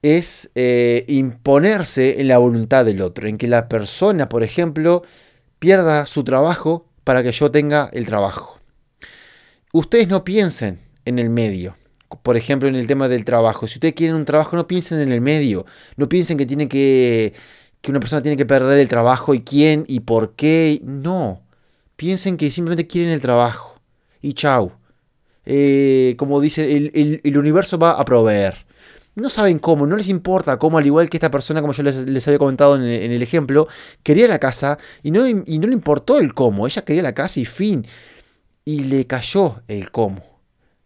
Es 0.03 0.51
eh, 0.55 1.05
imponerse 1.09 2.21
en 2.21 2.29
la 2.29 2.39
voluntad 2.39 2.85
del 2.85 3.03
otro, 3.03 3.29
en 3.29 3.37
que 3.37 3.49
la 3.49 3.69
persona, 3.69 4.29
por 4.29 4.43
ejemplo, 4.43 5.03
pierda 5.59 6.07
su 6.07 6.25
trabajo 6.25 6.87
para 7.05 7.23
que 7.23 7.33
yo 7.33 7.51
tenga 7.51 7.91
el 7.93 8.07
trabajo. 8.07 8.59
Ustedes 9.73 10.09
no 10.09 10.25
piensen 10.25 10.79
en 11.05 11.19
el 11.19 11.31
medio. 11.31 11.77
Por 12.23 12.37
ejemplo, 12.37 12.69
en 12.69 12.75
el 12.75 12.89
tema 12.89 13.07
del 13.07 13.25
trabajo. 13.25 13.69
Si 13.69 13.75
ustedes 13.75 13.95
quieren 13.95 14.17
un 14.17 14.25
trabajo, 14.25 14.57
no 14.57 14.67
piensen 14.67 15.01
en 15.01 15.13
el 15.13 15.21
medio. 15.21 15.65
No 15.97 16.09
piensen 16.09 16.39
que 16.39 16.47
tienen 16.47 16.69
que 16.69 17.35
que 17.81 17.91
una 17.91 18.01
persona 18.01 18.23
tiene 18.23 18.37
que 18.37 18.47
perder 18.47 18.79
el 18.79 18.89
trabajo 18.89 19.35
y 19.35 19.43
quién 19.43 19.85
y 19.89 20.01
por 20.01 20.35
qué. 20.35 20.81
No. 20.85 21.43
Piensen 21.97 22.37
que 22.37 22.51
simplemente 22.51 22.87
quieren 22.87 23.11
el 23.11 23.21
trabajo. 23.21 23.77
Y 24.21 24.35
chau. 24.35 24.73
Eh, 25.47 26.15
como 26.19 26.41
dice, 26.41 26.77
el, 26.77 27.39
universo 27.39 27.79
va 27.79 27.93
a 27.93 28.05
proveer. 28.05 28.67
No 29.17 29.29
saben 29.29 29.59
cómo, 29.59 29.87
no 29.87 29.97
les 29.97 30.09
importa 30.09 30.59
cómo, 30.59 30.79
al 30.79 30.87
igual 30.87 31.11
que 31.11 31.17
esta 31.17 31.31
persona, 31.31 31.61
como 31.61 31.73
yo 31.73 31.83
les, 31.83 32.27
había 32.29 32.39
comentado 32.39 32.77
en 32.77 32.83
el, 32.85 33.23
ejemplo, 33.23 33.67
quería 34.03 34.29
la 34.29 34.39
casa 34.39 34.79
y 35.03 35.11
no, 35.11 35.27
y 35.27 35.59
no 35.59 35.67
le 35.67 35.75
importó 35.75 36.19
el 36.19 36.33
cómo. 36.33 36.67
Ella 36.67 36.83
quería 36.83 37.03
la 37.03 37.15
casa 37.15 37.41
y 37.41 37.45
fin. 37.45 37.87
Y 38.65 38.85
le 38.85 39.07
cayó 39.07 39.63
el 39.67 39.91
cómo 39.91 40.30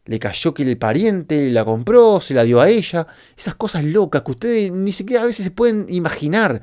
le 0.07 0.19
cayó 0.19 0.53
que 0.53 0.63
el 0.63 0.77
pariente 0.77 1.51
la 1.51 1.65
compró, 1.65 2.21
se 2.21 2.35
la 2.35 2.45
dio 2.45 2.61
a 2.61 2.69
ella. 2.69 3.07
Esas 3.37 3.55
cosas 3.55 3.85
locas 3.85 4.23
que 4.23 4.31
ustedes 4.33 4.73
ni 4.73 4.93
siquiera 4.93 5.23
a 5.23 5.27
veces 5.27 5.45
se 5.45 5.51
pueden 5.51 5.87
imaginar, 5.89 6.61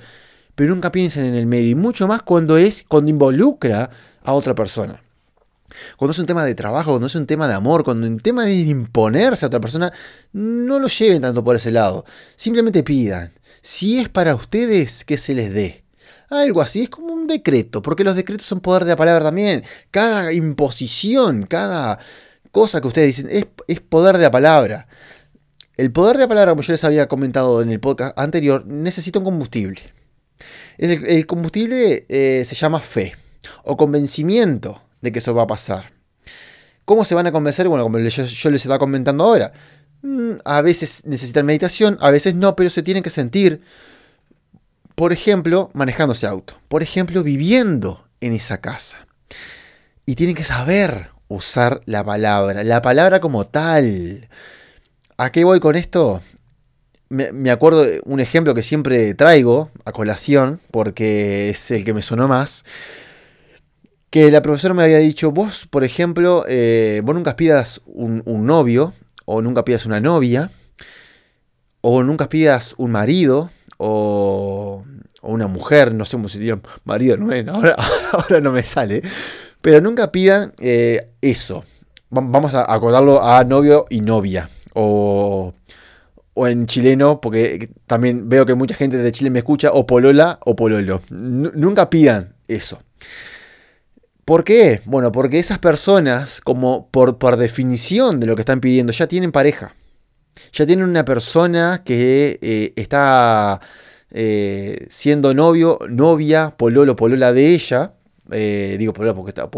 pero 0.56 0.74
nunca 0.74 0.92
piensen 0.92 1.26
en 1.26 1.36
el 1.36 1.48
medio. 1.48 1.72
Y 1.72 1.76
mucho 1.76 2.08
más 2.08 2.22
cuando 2.22 2.58
es, 2.58 2.86
cuando 2.88 3.10
involucra 3.10 3.90
a 4.24 4.34
otra 4.34 4.54
persona. 4.54 5.02
Cuando 5.98 6.12
es 6.12 6.20
un 6.20 6.26
tema 6.26 6.44
de 6.46 6.54
trabajo, 6.54 6.92
cuando 6.92 7.08
es 7.08 7.16
un 7.16 7.26
tema 7.26 7.48
de 7.48 7.54
amor, 7.54 7.84
cuando 7.84 8.06
es 8.06 8.12
un 8.12 8.20
tema 8.20 8.46
de 8.46 8.54
imponerse 8.54 9.46
a 9.46 9.48
otra 9.48 9.62
persona, 9.62 9.92
no 10.34 10.80
lo 10.80 10.88
lleven 10.88 11.22
tanto 11.22 11.44
por 11.44 11.56
ese 11.56 11.72
lado. 11.72 12.06
Simplemente 12.36 12.84
pidan. 12.84 13.32
Si 13.62 14.00
es 14.00 14.10
para 14.10 14.36
ustedes, 14.36 15.06
que 15.06 15.18
se 15.18 15.34
les 15.34 15.54
dé. 15.54 15.84
Algo 16.30 16.62
así, 16.62 16.84
es 16.84 16.90
como 16.90 17.14
un 17.14 17.28
decreto, 17.28 17.82
porque 17.82 18.04
los 18.04 18.16
decretos 18.16 18.46
son 18.46 18.62
poder 18.62 18.84
de 18.84 18.92
la 18.92 18.96
palabra 18.96 19.24
también. 19.26 19.64
Cada 19.92 20.32
imposición, 20.32 21.46
cada 21.46 22.00
cosa 22.52 22.82
que 22.82 22.88
ustedes 22.88 23.08
dicen, 23.08 23.30
es, 23.68 23.80
poder 23.80 24.18
de 24.18 24.24
la 24.24 24.32
palabra. 24.32 24.88
El 25.78 25.92
poder 25.92 26.18
de 26.18 26.24
la 26.24 26.28
palabra, 26.28 26.52
como 26.52 26.62
yo 26.62 26.74
les 26.74 26.84
había 26.84 27.08
comentado 27.08 27.62
en 27.62 27.72
el 27.72 27.80
podcast 27.80 28.18
anterior, 28.18 28.66
necesita 28.68 29.20
un 29.20 29.26
combustible. 29.26 29.82
El, 30.78 31.26
combustible 31.26 32.06
eh, 32.10 32.44
se 32.46 32.56
llama 32.56 32.80
fe 32.80 33.16
o 33.64 33.78
convencimiento 33.78 34.82
de 35.02 35.12
que 35.12 35.20
eso 35.20 35.34
va 35.34 35.44
a 35.44 35.48
pasar. 35.48 35.92
¿Cómo 36.86 37.06
se 37.06 37.16
van 37.16 37.28
a 37.28 37.32
convencer? 37.32 37.68
Bueno, 37.68 37.84
como 37.84 38.00
yo, 38.00 38.50
les 38.52 38.62
estaba 38.62 38.80
comentando 38.80 39.24
ahora. 39.24 39.54
Mm, 40.02 40.34
a 40.44 40.62
veces 40.62 41.04
necesitan 41.06 41.46
meditación, 41.46 41.98
a 42.02 42.10
veces 42.12 42.36
no, 42.36 42.56
pero 42.56 42.70
se 42.70 42.84
tienen 42.84 43.04
que 43.04 43.10
sentir. 43.10 43.62
Por 44.96 45.14
ejemplo, 45.14 45.72
manejándose 45.74 46.28
auto. 46.28 46.60
Por 46.68 46.84
ejemplo, 46.84 47.24
viviendo 47.24 48.08
en 48.20 48.34
esa 48.34 48.60
casa. 48.60 49.08
Y 50.06 50.16
tienen 50.16 50.36
que 50.36 50.44
saber 50.44 51.11
usar 51.36 51.82
la 51.86 52.04
palabra, 52.04 52.64
la 52.64 52.82
palabra 52.82 53.20
como 53.20 53.46
tal. 53.46 54.28
¿A 55.18 55.32
qué 55.32 55.44
voy 55.44 55.60
con 55.60 55.76
esto? 55.76 56.22
Me, 57.10 57.52
acuerdo 57.52 57.84
de 57.84 58.02
un 58.06 58.22
ejemplo 58.22 58.54
que 58.54 58.64
siempre 58.64 59.14
traigo 59.14 59.70
a 59.84 59.92
colación, 59.92 60.62
porque 60.72 61.50
es 61.50 61.72
el 61.72 61.84
que 61.84 61.94
me 61.94 62.02
sonó 62.02 62.28
más. 62.28 62.64
Que 64.10 64.32
la 64.32 64.42
profesora 64.42 64.74
me 64.74 64.84
había 64.84 65.00
dicho, 65.00 65.32
vos, 65.32 65.68
por 65.70 65.84
ejemplo, 65.84 66.46
eh, 66.48 67.02
vos 67.04 67.16
nunca 67.16 67.36
pidas 67.36 67.82
un, 67.86 68.24
novio, 68.26 68.94
o 69.26 69.42
nunca 69.42 69.66
pidas 69.66 69.86
una 69.86 70.00
novia, 70.00 70.52
o 71.82 72.04
nunca 72.04 72.30
pidas 72.30 72.76
un 72.78 72.92
marido, 72.92 73.50
o, 73.78 74.86
una 75.22 75.48
mujer, 75.48 75.94
no 75.94 76.06
sé 76.06 76.14
cómo 76.14 76.30
se 76.30 76.40
diría, 76.40 76.60
marido, 76.84 77.18
no, 77.18 77.32
ahora, 77.54 77.76
ahora 78.14 78.42
no 78.42 78.52
me 78.52 78.64
sale. 78.64 79.02
Pero 79.62 79.82
nunca 79.82 80.12
pidan 80.12 80.54
eh, 80.60 81.12
eso. 81.22 81.64
Vamos 82.10 82.54
a 82.56 82.72
acordarlo 82.74 83.24
a 83.24 83.44
novio 83.44 83.86
y 83.90 84.02
novia. 84.02 84.50
O, 84.74 85.54
o 86.34 86.48
en 86.48 86.66
chileno, 86.66 87.22
porque 87.22 87.70
también 87.88 88.28
veo 88.30 88.46
que 88.46 88.56
mucha 88.56 88.76
gente 88.76 88.98
de 88.98 89.12
Chile 89.12 89.30
me 89.30 89.40
escucha, 89.40 89.72
o 89.72 89.86
polola 89.86 90.40
o 90.46 90.56
pololo. 90.56 91.02
nunca 91.10 91.90
pidan 91.90 92.36
eso. 92.48 92.80
¿Por 94.26 94.44
qué? 94.44 94.82
Bueno, 94.86 95.12
porque 95.12 95.40
esas 95.40 95.60
personas, 95.60 96.42
como 96.42 96.90
por, 96.90 97.18
por 97.18 97.38
definición 97.38 98.20
de 98.20 98.28
lo 98.28 98.36
que 98.36 98.42
están 98.42 98.62
pidiendo, 98.62 98.94
ya 98.94 99.08
tienen 99.08 99.32
pareja. 99.32 99.76
Ya 100.54 100.66
tienen 100.66 100.88
una 100.88 101.04
persona 101.04 101.84
que 101.84 102.40
eh, 102.42 102.74
está 102.76 103.60
eh, 104.12 104.88
siendo 104.90 105.34
novio, 105.34 105.80
novia, 105.90 106.52
pololo, 106.52 106.96
polola 106.96 107.34
de 107.34 107.54
ella. 107.54 107.94
Eh, 108.32 108.76
digo 108.80 108.94
por 108.94 109.14
porque, 109.14 109.30
está, 109.30 109.50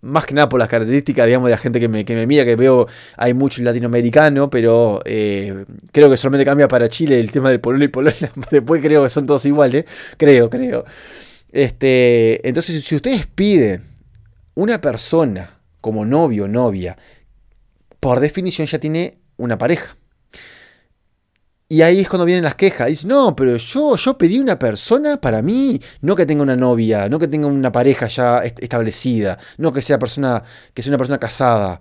más 0.00 0.24
que 0.24 0.34
nada 0.34 0.48
por 0.48 0.58
las 0.58 0.68
características, 0.68 1.26
digamos, 1.26 1.48
de 1.48 1.50
la 1.52 1.58
gente 1.58 1.78
que 1.78 1.88
me, 1.88 2.04
que 2.04 2.14
me 2.14 2.26
mira, 2.26 2.44
que 2.44 2.56
veo, 2.56 2.86
hay 3.16 3.34
mucho 3.34 3.62
latinoamericano, 3.62 4.48
pero 4.50 5.00
eh, 5.04 5.64
creo 5.92 6.10
que 6.10 6.16
solamente 6.16 6.44
cambia 6.44 6.68
para 6.68 6.88
Chile 6.88 7.20
el 7.20 7.30
tema 7.30 7.50
del 7.50 7.60
pololo 7.60 7.84
y 7.84 7.88
polola. 7.88 8.16
Después 8.50 8.82
creo 8.82 9.02
que 9.02 9.10
son 9.10 9.26
todos 9.26 9.44
iguales, 9.44 9.84
creo, 10.16 10.48
creo. 10.48 10.84
Este, 11.52 12.46
entonces, 12.48 12.82
si 12.84 12.96
ustedes 12.96 13.26
piden 13.26 13.82
una 14.54 14.80
persona 14.80 15.60
como 15.80 16.04
novio 16.04 16.44
o 16.44 16.48
novia, 16.48 16.96
por 18.00 18.20
definición 18.20 18.66
ya 18.66 18.78
tiene 18.78 19.18
una 19.36 19.58
pareja. 19.58 19.97
Y 21.70 21.82
ahí 21.82 22.00
es 22.00 22.08
cuando 22.08 22.24
vienen 22.24 22.44
las 22.44 22.54
quejas. 22.54 22.88
Dice, 22.88 23.06
no, 23.06 23.36
pero 23.36 23.56
yo, 23.56 23.96
yo 23.96 24.16
pedí 24.16 24.38
una 24.38 24.58
persona 24.58 25.20
para 25.20 25.42
mí, 25.42 25.78
no 26.00 26.16
que 26.16 26.24
tenga 26.24 26.42
una 26.42 26.56
novia, 26.56 27.08
no 27.10 27.18
que 27.18 27.28
tenga 27.28 27.46
una 27.46 27.70
pareja 27.70 28.08
ya 28.08 28.38
establecida, 28.40 29.38
no 29.58 29.70
que 29.72 29.82
sea, 29.82 29.98
persona, 29.98 30.42
que 30.72 30.82
sea 30.82 30.90
una 30.90 30.98
persona 30.98 31.18
casada. 31.18 31.80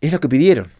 Es 0.00 0.12
lo 0.12 0.20
que 0.20 0.28
pidieron. 0.28 0.70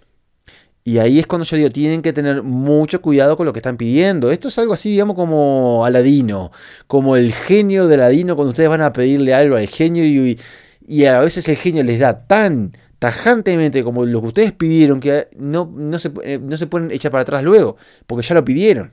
Y 0.85 0.99
ahí 0.99 1.19
es 1.19 1.27
cuando 1.27 1.45
yo 1.45 1.57
digo, 1.57 1.71
tienen 1.71 2.01
que 2.03 2.13
tener 2.15 2.43
mucho 2.43 3.03
cuidado 3.03 3.37
con 3.37 3.45
lo 3.47 3.53
que 3.53 3.59
están 3.59 3.77
pidiendo. 3.77 4.31
Esto 4.31 4.49
es 4.49 4.59
algo 4.59 4.73
así, 4.73 4.91
digamos, 4.91 5.15
como 5.17 5.85
Aladino, 5.85 6.51
como 6.87 7.17
el 7.17 7.35
genio 7.35 7.87
de 7.89 7.97
Aladino, 7.97 8.37
cuando 8.37 8.51
ustedes 8.51 8.71
van 8.71 8.81
a 8.81 8.93
pedirle 8.93 9.35
algo 9.35 9.57
al 9.57 9.69
genio 9.69 10.05
y, 10.05 10.41
y 10.87 11.05
a 11.05 11.21
veces 11.21 11.47
el 11.49 11.57
genio 11.57 11.85
les 11.85 11.99
da 11.99 12.27
tan 12.27 12.73
tajantemente 13.00 13.83
como 13.83 14.04
lo 14.04 14.21
que 14.21 14.28
ustedes 14.28 14.52
pidieron 14.52 15.00
que 15.00 15.26
no, 15.37 15.73
no, 15.75 15.99
se, 15.99 16.12
eh, 16.23 16.38
no 16.38 16.57
se 16.57 16.69
pueden 16.69 16.92
echar 16.92 17.11
para 17.11 17.23
atrás 17.23 17.42
luego, 17.42 17.76
porque 18.07 18.25
ya 18.25 18.37
lo 18.37 18.45
pidieron. 18.45 18.92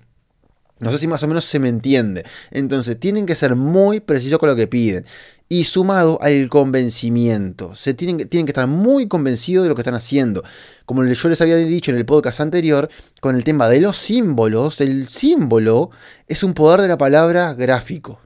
No 0.79 0.91
sé 0.91 0.99
si 0.99 1.07
más 1.07 1.23
o 1.23 1.27
menos 1.27 1.43
se 1.43 1.59
me 1.59 1.69
entiende. 1.69 2.23
Entonces, 2.51 2.99
tienen 2.99 3.25
que 3.25 3.33
ser 3.33 3.55
muy 3.55 3.99
precisos 3.99 4.37
con 4.37 4.47
lo 4.47 4.55
que 4.55 4.67
piden. 4.67 5.05
Y 5.49 5.63
sumado 5.63 6.19
al 6.21 6.49
convencimiento. 6.49 7.73
Se 7.73 7.95
tienen, 7.95 8.29
tienen 8.29 8.45
que 8.45 8.51
estar 8.51 8.67
muy 8.67 9.07
convencidos 9.07 9.63
de 9.63 9.69
lo 9.69 9.75
que 9.75 9.81
están 9.81 9.95
haciendo. 9.95 10.43
Como 10.85 11.03
yo 11.03 11.29
les 11.29 11.41
había 11.41 11.55
dicho 11.55 11.89
en 11.89 11.97
el 11.97 12.05
podcast 12.05 12.41
anterior, 12.41 12.89
con 13.21 13.35
el 13.35 13.43
tema 13.43 13.67
de 13.69 13.81
los 13.81 13.97
símbolos, 13.97 14.79
el 14.79 15.09
símbolo 15.09 15.89
es 16.27 16.43
un 16.43 16.53
poder 16.53 16.81
de 16.81 16.89
la 16.89 16.97
palabra 16.97 17.55
gráfico. 17.55 18.21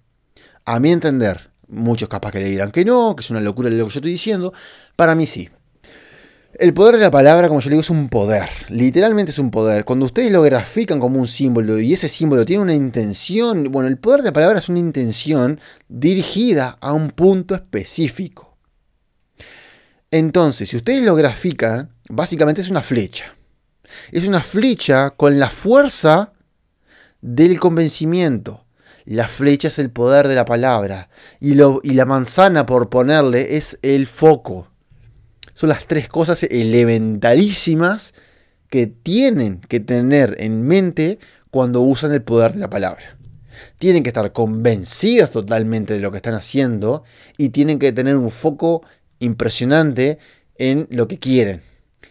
A 0.65 0.79
mi 0.79 0.91
entender, 0.91 1.51
muchos 1.69 2.09
capaz 2.09 2.33
que 2.33 2.39
le 2.39 2.49
dirán 2.49 2.71
que 2.71 2.83
no, 2.83 3.15
que 3.15 3.21
es 3.21 3.29
una 3.29 3.39
locura 3.39 3.69
lo 3.69 3.85
que 3.85 3.93
yo 3.93 3.99
estoy 3.99 4.11
diciendo. 4.11 4.53
Para 4.97 5.15
mí 5.15 5.25
sí. 5.25 5.49
El 6.59 6.73
poder 6.73 6.97
de 6.97 7.03
la 7.03 7.11
palabra, 7.11 7.47
como 7.47 7.61
yo 7.61 7.69
le 7.69 7.75
digo, 7.75 7.81
es 7.81 7.89
un 7.89 8.09
poder. 8.09 8.49
Literalmente 8.67 9.31
es 9.31 9.39
un 9.39 9.51
poder. 9.51 9.85
Cuando 9.85 10.05
ustedes 10.05 10.33
lo 10.33 10.41
grafican 10.41 10.99
como 10.99 11.17
un 11.17 11.27
símbolo 11.27 11.79
y 11.79 11.93
ese 11.93 12.09
símbolo 12.09 12.43
tiene 12.43 12.63
una 12.63 12.73
intención, 12.73 13.71
bueno, 13.71 13.87
el 13.87 13.97
poder 13.97 14.21
de 14.21 14.29
la 14.29 14.33
palabra 14.33 14.59
es 14.59 14.67
una 14.67 14.79
intención 14.79 15.61
dirigida 15.87 16.77
a 16.81 16.91
un 16.91 17.11
punto 17.11 17.55
específico. 17.55 18.57
Entonces, 20.11 20.67
si 20.67 20.75
ustedes 20.75 21.05
lo 21.05 21.15
grafican, 21.15 21.93
básicamente 22.09 22.59
es 22.59 22.69
una 22.69 22.81
flecha. 22.81 23.33
Es 24.11 24.27
una 24.27 24.41
flecha 24.41 25.11
con 25.11 25.39
la 25.39 25.49
fuerza 25.49 26.33
del 27.21 27.61
convencimiento. 27.61 28.65
La 29.05 29.29
flecha 29.29 29.69
es 29.69 29.79
el 29.79 29.89
poder 29.89 30.27
de 30.27 30.35
la 30.35 30.43
palabra. 30.43 31.09
Y, 31.39 31.53
y 31.53 31.93
la 31.93 32.05
manzana, 32.05 32.65
por 32.65 32.89
ponerle, 32.89 33.55
es 33.55 33.79
el 33.83 34.05
foco 34.05 34.70
son 35.53 35.69
las 35.69 35.85
tres 35.87 36.07
cosas 36.07 36.43
elementalísimas 36.43 38.13
que 38.69 38.87
tienen 38.87 39.59
que 39.59 39.79
tener 39.79 40.37
en 40.39 40.65
mente 40.65 41.19
cuando 41.51 41.81
usan 41.81 42.13
el 42.13 42.23
poder 42.23 42.53
de 42.53 42.59
la 42.59 42.69
palabra. 42.69 43.17
Tienen 43.77 44.01
que 44.01 44.09
estar 44.09 44.31
convencidos 44.31 45.29
totalmente 45.31 45.93
de 45.93 45.99
lo 45.99 46.11
que 46.11 46.17
están 46.17 46.33
haciendo 46.33 47.03
y 47.37 47.49
tienen 47.49 47.79
que 47.79 47.91
tener 47.91 48.15
un 48.15 48.31
foco 48.31 48.83
impresionante 49.19 50.17
en 50.57 50.87
lo 50.89 51.07
que 51.07 51.19
quieren. 51.19 51.61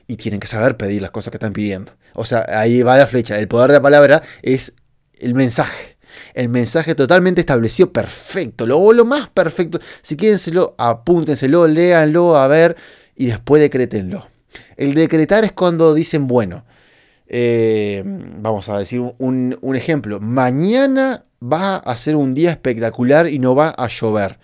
Y 0.06 0.16
tienen 0.16 0.38
que 0.38 0.46
saber 0.46 0.76
pedir 0.76 1.00
las 1.00 1.10
cosas 1.10 1.30
que 1.30 1.36
están 1.36 1.52
pidiendo. 1.52 1.92
O 2.14 2.24
sea, 2.24 2.44
ahí 2.48 2.82
va 2.82 2.96
la 2.96 3.06
flecha. 3.06 3.38
El 3.38 3.48
poder 3.48 3.70
de 3.70 3.78
la 3.78 3.82
palabra 3.82 4.22
es 4.42 4.74
el 5.18 5.34
mensaje. 5.34 5.96
El 6.34 6.48
mensaje 6.48 6.94
totalmente 6.94 7.40
establecido, 7.40 7.92
perfecto. 7.92 8.66
Lo, 8.66 8.92
lo 8.92 9.04
más 9.04 9.30
perfecto. 9.30 9.78
Si 10.02 10.16
quieren, 10.16 10.38
apúntenselo, 10.76 11.66
léanlo, 11.66 12.36
a 12.36 12.46
ver 12.48 12.76
y 13.20 13.26
después 13.26 13.60
decrétenlo. 13.60 14.26
El 14.78 14.94
decretar 14.94 15.44
es 15.44 15.52
cuando 15.52 15.92
dicen, 15.92 16.26
bueno, 16.26 16.64
eh, 17.26 18.02
vamos 18.06 18.70
a 18.70 18.78
decir 18.78 18.98
un, 19.18 19.76
ejemplo, 19.76 20.20
mañana 20.20 21.26
va 21.42 21.76
a 21.76 21.96
ser 21.96 22.16
un 22.16 22.32
día 22.32 22.50
espectacular 22.50 23.28
y 23.28 23.38
no 23.38 23.54
va 23.54 23.74
a 23.76 23.88
llover. 23.88 24.38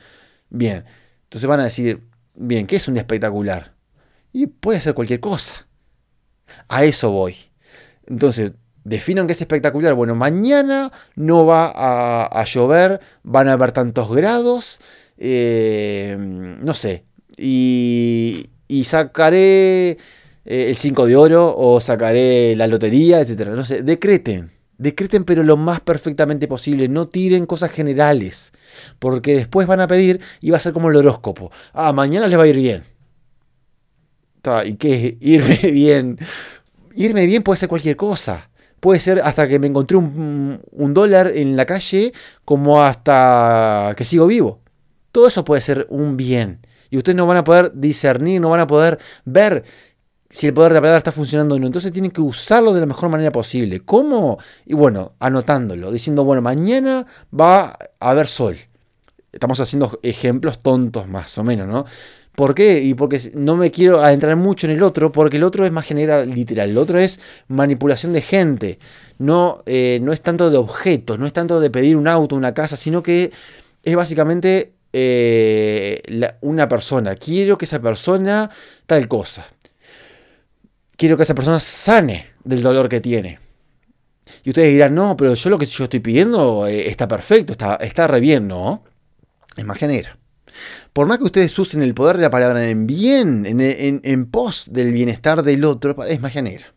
Bien, 0.51 0.85
entonces 1.23 1.49
van 1.49 1.61
a 1.61 1.65
decir, 1.65 2.03
bien, 2.35 2.67
¿qué 2.67 2.77
es 2.77 2.87
un 2.87 2.93
día 2.93 3.01
espectacular? 3.01 3.73
Y 4.35 4.47
puede 4.47 4.83
ser 4.83 4.93
cualquier 4.93 5.21
cosa. 5.21 5.67
A 6.69 6.85
eso 6.85 7.11
voy. 7.11 7.35
Entonces, 8.07 8.53
definan 8.85 9.27
qué 9.27 9.33
es 9.33 9.41
espectacular. 9.41 9.95
Bueno, 9.95 10.17
mañana 10.17 10.93
no 11.15 11.47
va 11.47 11.73
a, 11.75 12.45
llover, 12.45 13.01
van 13.23 13.49
a 13.49 13.55
haber 13.55 13.73
tantos 13.73 14.15
grados, 14.15 14.81
eh, 15.17 16.15
no 16.19 16.75
sé. 16.75 17.07
Y, 17.39 18.51
y 18.69 18.85
sacaré 18.85 19.91
eh, 19.91 19.99
el 20.45 20.77
5 20.77 21.07
de 21.07 21.17
oro 21.17 21.55
o 21.57 21.81
sacaré 21.81 22.55
la 22.57 22.67
lotería, 22.67 23.21
etcétera. 23.21 23.53
No 23.55 23.65
sé, 23.65 23.83
decreten. 23.83 24.53
Decreten 24.79 25.25
pero 25.25 25.43
lo 25.43 25.57
más 25.57 25.81
perfectamente 25.81 26.49
posible, 26.49 26.89
no 26.89 27.09
tiren 27.09 27.47
cosas 27.47 27.71
generales, 27.71 28.53
porque 28.99 29.35
después 29.35 29.67
van 29.67 29.81
a 29.81 29.87
pedir 29.87 30.21
y 30.43 30.51
va 30.51 30.59
a 30.59 30.61
ser 30.61 30.75
como 30.75 30.91
el 30.91 30.97
horóscopo. 30.97 31.51
Ah, 31.73 31.93
mañana 31.95 32.27
les 32.29 32.39
va 32.39 32.43
a 32.43 32.47
ir 32.47 32.57
bien. 32.57 32.83
¿Y 34.65 34.75
qué? 34.75 35.17
Irme 35.21 35.57
bien. 35.73 36.19
Irme 36.95 37.27
bien 37.27 37.43
puede 37.43 37.59
ser 37.59 37.69
cualquier 37.69 37.97
cosa. 37.97 38.51
Puede 38.81 39.01
ser 39.01 39.21
hasta 39.25 39.49
que 39.49 39.59
me 39.59 39.67
encontré 39.67 39.97
un, 39.97 40.61
un 40.71 40.95
dólar 40.95 41.33
en 41.35 41.57
la 41.57 41.65
calle, 41.67 42.13
como 42.45 42.83
hasta 42.83 43.95
que 43.97 44.05
sigo 44.05 44.27
vivo. 44.27 44.61
Todo 45.11 45.29
eso 45.29 45.45
puede 45.45 45.63
ser 45.63 45.87
un 45.89 46.17
bien. 46.17 46.61
Y 46.91 46.97
ustedes 46.97 47.17
no 47.17 47.27
van 47.27 47.39
a 47.39 47.45
poder 47.45 47.73
discernir, 47.75 48.41
no 48.41 48.51
van 48.51 48.61
a 48.61 48.67
poder 48.67 48.99
ver 49.25 49.65
si 50.29 50.47
el 50.47 50.55
poder 50.55 50.73
de 50.73 50.75
la 50.75 50.81
palabra 50.81 50.99
está 50.99 51.13
funcionando 51.13 51.55
o 51.55 51.59
no. 51.59 51.67
Entonces 51.67 51.93
tienen 51.93 52.11
que 52.11 52.21
usarlo 52.21 52.75
de 52.75 52.81
la 52.81 52.87
mejor 52.87 53.09
manera 53.09 53.33
posible. 53.33 53.81
¿Cómo? 53.81 54.39
Y 54.65 54.75
bueno, 54.75 55.15
anotándolo, 55.21 55.93
diciendo, 55.93 56.25
bueno, 56.25 56.43
mañana 56.43 57.07
va 57.39 57.77
a 58.01 58.11
haber 58.11 58.27
sol. 58.27 58.57
Estamos 59.33 59.61
haciendo 59.61 59.99
ejemplos 60.03 60.63
tontos 60.63 61.09
más 61.09 61.37
o 61.39 61.45
menos, 61.45 61.69
¿no? 61.69 61.85
¿Por 62.37 62.55
qué? 62.55 62.83
Y 62.83 62.93
porque 62.93 63.19
no 63.35 63.57
me 63.57 63.71
quiero 63.71 64.03
adentrar 64.03 64.37
mucho 64.37 64.67
en 64.67 64.75
el 64.75 64.83
otro, 64.83 65.11
porque 65.11 65.39
el 65.39 65.43
otro 65.43 65.65
es 65.65 65.73
más 65.73 65.87
general, 65.87 66.29
literal. 66.29 66.69
El 66.69 66.77
otro 66.77 66.99
es 66.99 67.19
manipulación 67.49 68.13
de 68.13 68.21
gente. 68.21 68.79
No, 69.19 69.63
eh, 69.65 70.01
no 70.03 70.13
es 70.13 70.21
tanto 70.21 70.51
de 70.51 70.59
objetos, 70.59 71.19
no 71.19 71.27
es 71.27 71.33
tanto 71.33 71.61
de 71.61 71.71
pedir 71.71 71.97
un 71.97 72.07
auto, 72.07 72.37
una 72.37 72.53
casa, 72.53 72.77
sino 72.77 73.03
que 73.03 73.33
es 73.83 73.97
básicamente 73.97 74.76
eh, 74.99 76.01
una 76.41 76.67
persona. 76.67 77.15
Quiero 77.17 77.59
que 77.59 77.67
esa 77.67 77.81
persona 77.81 78.51
tal 78.87 79.07
cosa. 79.09 79.47
Quiero 80.97 81.19
que 81.19 81.25
esa 81.25 81.35
persona 81.35 81.61
sane 81.61 82.31
del 82.45 82.63
dolor 82.63 82.89
que 82.89 83.03
tiene. 83.03 83.39
Y 84.43 84.51
ustedes 84.51 84.73
dirán, 84.73 84.95
no, 84.95 85.15
pero 85.15 85.35
yo 85.35 85.51
lo 85.51 85.59
que 85.59 85.67
yo 85.67 85.85
estoy 85.85 86.01
pidiendo 86.01 86.67
eh, 86.67 86.89
está 86.89 87.07
perfecto, 87.07 87.53
está, 87.53 87.75
está 87.77 88.07
re 88.07 88.21
bien, 88.21 88.49
¿no? 88.49 88.85
Es 89.55 89.67
más 89.67 89.77
genera. 89.77 90.19
Por 90.95 91.07
más 91.07 91.19
que 91.19 91.25
ustedes 91.25 91.59
usen 91.59 91.83
el 91.83 91.93
poder 91.93 92.17
de 92.17 92.23
la 92.23 92.31
palabra 92.31 92.67
en 92.67 92.87
bien, 92.87 93.45
en, 93.45 94.27
pos 94.31 94.69
del 94.71 94.95
bienestar 94.95 95.43
del 95.43 95.63
otro, 95.65 96.03
es 96.05 96.21
magia 96.21 96.41
negra. 96.41 96.73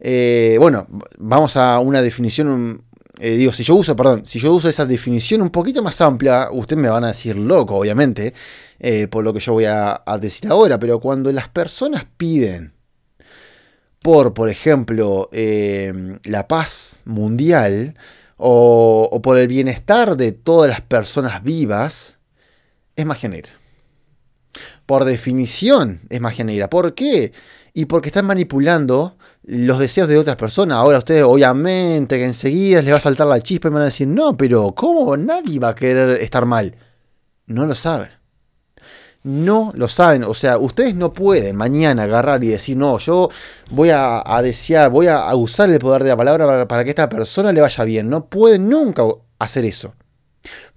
Eh, 0.00 0.56
bueno, 0.58 0.88
vamos 1.18 1.56
a 1.56 1.78
una 1.78 2.02
definición 2.02 2.82
eh, 3.20 3.36
digo, 3.36 3.52
si 3.52 3.62
yo 3.62 3.76
uso, 3.76 3.94
perdón, 3.94 4.26
si 4.26 4.38
yo 4.38 4.52
uso 4.52 4.68
esa 4.68 4.84
definición 4.84 5.40
un 5.42 5.50
poquito 5.50 5.82
más 5.82 6.00
amplia, 6.00 6.48
ustedes 6.50 6.82
me 6.82 6.88
van 6.88 7.04
a 7.04 7.08
decir 7.08 7.36
loco, 7.36 7.76
obviamente, 7.76 8.34
eh, 8.80 9.06
por 9.08 9.22
lo 9.22 9.32
que 9.32 9.40
yo 9.40 9.52
voy 9.52 9.66
a, 9.66 10.02
decir 10.20 10.50
ahora, 10.50 10.78
pero 10.78 10.98
cuando 11.00 11.30
las 11.30 11.48
personas 11.48 12.06
piden 12.16 12.74
por, 14.02 14.34
por 14.34 14.50
ejemplo, 14.50 15.30
em, 15.32 16.18
la 16.24 16.46
paz 16.46 17.00
mundial 17.04 17.94
o, 18.36 19.08
o, 19.10 19.22
por 19.22 19.38
el 19.38 19.48
bienestar 19.48 20.16
de 20.16 20.32
todas 20.32 20.68
las 20.68 20.82
personas 20.82 21.42
vivas, 21.42 22.18
es 22.96 23.06
magia 23.06 23.28
negra. 23.28 23.52
Por 24.86 25.04
definición 25.04 26.00
es 26.10 26.20
magia 26.20 26.44
negra. 26.44 26.68
¿Por 26.68 26.94
qué? 26.94 27.32
Y 27.76 27.86
porque 27.86 28.08
están 28.08 28.26
manipulando 28.26 29.16
los 29.42 29.80
deseos 29.80 30.06
de 30.06 30.16
otras 30.16 30.36
personas. 30.36 30.76
Ahora 30.76 30.98
ustedes 30.98 31.24
obviamente 31.24 32.16
que 32.16 32.24
enseguida 32.24 32.80
les 32.80 32.92
va 32.92 32.98
a 32.98 33.00
saltar 33.00 33.26
la 33.26 33.40
chispa 33.40 33.66
y 33.66 33.72
van 33.72 33.82
a 33.82 33.86
decir, 33.86 34.06
no, 34.06 34.36
pero 34.36 34.72
¿cómo 34.76 35.16
nadie 35.16 35.58
va 35.58 35.70
a 35.70 35.74
querer 35.74 36.10
estar 36.22 36.46
mal? 36.46 36.76
No 37.46 37.66
lo 37.66 37.74
saben. 37.74 38.10
No 39.24 39.72
lo 39.74 39.88
saben. 39.88 40.22
O 40.22 40.34
sea, 40.34 40.56
ustedes 40.58 40.94
no 40.94 41.12
pueden 41.12 41.56
mañana 41.56 42.04
agarrar 42.04 42.44
y 42.44 42.48
decir, 42.48 42.76
no, 42.76 42.98
yo 42.98 43.28
voy 43.70 43.90
a, 43.92 44.22
desear, 44.40 44.90
voy 44.90 45.08
a, 45.08 45.34
usar 45.34 45.68
el 45.68 45.80
poder 45.80 46.04
de 46.04 46.10
la 46.10 46.16
palabra 46.16 46.68
para 46.68 46.84
que 46.84 46.90
esta 46.90 47.08
persona 47.08 47.52
le 47.52 47.60
vaya 47.60 47.82
bien. 47.82 48.08
No 48.08 48.26
pueden 48.26 48.68
nunca 48.68 49.02
hacer 49.40 49.64
eso. 49.64 49.94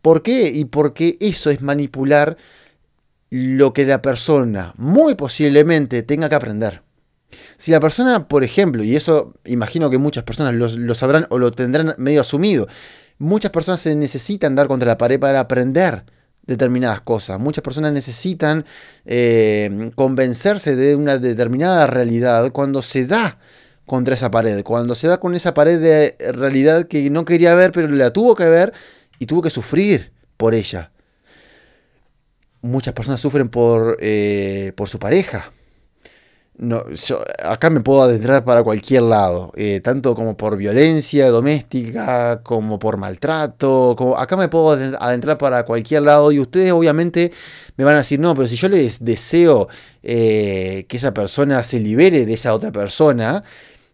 ¿Por 0.01 0.23
qué? 0.23 0.47
Y 0.47 0.65
porque 0.65 1.17
eso 1.19 1.51
es 1.51 1.61
manipular 1.61 2.37
lo 3.29 3.73
que 3.73 3.85
la 3.85 4.01
persona 4.01 4.73
muy 4.77 5.15
posiblemente 5.15 6.01
tenga 6.01 6.29
que 6.29 6.35
aprender. 6.35 6.86
Si 7.57 7.71
la 7.71 7.79
persona, 7.79 8.27
por 8.27 8.43
ejemplo, 8.43 8.83
y 8.83 8.95
eso 8.95 9.33
imagino 9.45 9.89
que 9.89 9.97
muchas 9.97 10.23
personas 10.23 10.55
lo, 10.55 10.95
sabrán 10.95 11.27
o 11.29 11.37
lo 11.37 11.51
tendrán 11.51 11.95
medio 11.97 12.21
asumido, 12.21 12.67
muchas 13.17 13.51
personas 13.51 13.81
se 13.81 13.95
necesitan 13.95 14.55
dar 14.55 14.67
contra 14.67 14.87
la 14.87 14.97
pared 14.97 15.19
para 15.19 15.39
aprender 15.39 16.05
determinadas 16.43 17.01
cosas. 17.01 17.39
Muchas 17.39 17.63
personas 17.63 17.91
necesitan 17.91 18.65
eh, 19.05 19.91
convencerse 19.95 20.75
de 20.75 20.95
una 20.95 21.17
determinada 21.17 21.87
realidad 21.87 22.51
cuando 22.51 22.81
se 22.81 23.05
da 23.05 23.37
contra 23.85 24.15
esa 24.15 24.31
pared, 24.31 24.63
cuando 24.63 24.95
se 24.95 25.07
da 25.07 25.19
con 25.19 25.35
esa 25.35 25.53
pared 25.53 25.79
de 25.79 26.15
realidad 26.33 26.87
que 26.87 27.09
no 27.09 27.25
quería 27.25 27.55
ver, 27.55 27.71
pero 27.71 27.87
la 27.87 28.11
tuvo 28.11 28.35
que 28.35 28.47
ver 28.47 28.73
y 29.19 29.25
tuvo 29.25 29.41
que 29.41 29.49
sufrir 29.49 30.11
por 30.37 30.53
ella. 30.53 30.91
Muchas 32.61 32.93
personas 32.93 33.19
sufren 33.19 33.49
por, 33.49 33.97
eh, 34.01 34.73
por 34.75 34.89
su 34.89 34.99
pareja, 34.99 35.51
no, 36.57 36.83
acá 37.43 37.69
me 37.69 37.81
puedo 37.81 38.01
adentrar 38.01 38.43
para 38.43 38.63
cualquier 38.63 39.03
lado, 39.03 39.51
eh, 39.55 39.79
tanto 39.83 40.15
como 40.15 40.35
por 40.35 40.57
violencia 40.57 41.29
doméstica, 41.29 42.41
como 42.43 42.79
por 42.79 42.97
maltrato, 42.97 43.95
acá 44.17 44.35
me 44.35 44.49
puedo 44.49 44.71
adentrar 44.99 45.37
para 45.37 45.63
cualquier 45.65 46.01
lado 46.01 46.31
y 46.31 46.39
ustedes 46.39 46.71
obviamente 46.71 47.31
me 47.75 47.83
van 47.83 47.95
a 47.95 47.99
decir, 47.99 48.19
no, 48.19 48.33
pero 48.33 48.47
si 48.47 48.55
yo 48.55 48.69
les 48.69 49.03
deseo 49.05 49.67
eh, 50.01 50.85
que 50.89 50.97
esa 50.97 51.13
persona 51.13 51.61
se 51.63 51.79
libere 51.79 52.25
de 52.25 52.33
esa 52.33 52.55
otra 52.55 52.71
persona, 52.71 53.43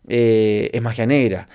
eh, 0.08 0.70
es 0.74 0.82
magia 0.82 1.06
negra. 1.06 1.50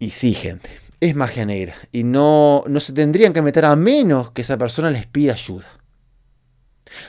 Y 0.00 0.10
sí, 0.10 0.34
gente, 0.34 0.70
es 1.00 1.14
magia 1.14 1.46
negra. 1.46 1.76
Y 1.92 2.02
no, 2.02 2.64
no 2.66 2.80
se 2.80 2.92
tendrían 2.92 3.32
que 3.32 3.42
meter 3.42 3.64
a 3.64 3.76
menos 3.76 4.32
que 4.32 4.42
esa 4.42 4.58
persona 4.58 4.90
les 4.90 5.06
pida 5.06 5.34
ayuda. 5.34 5.81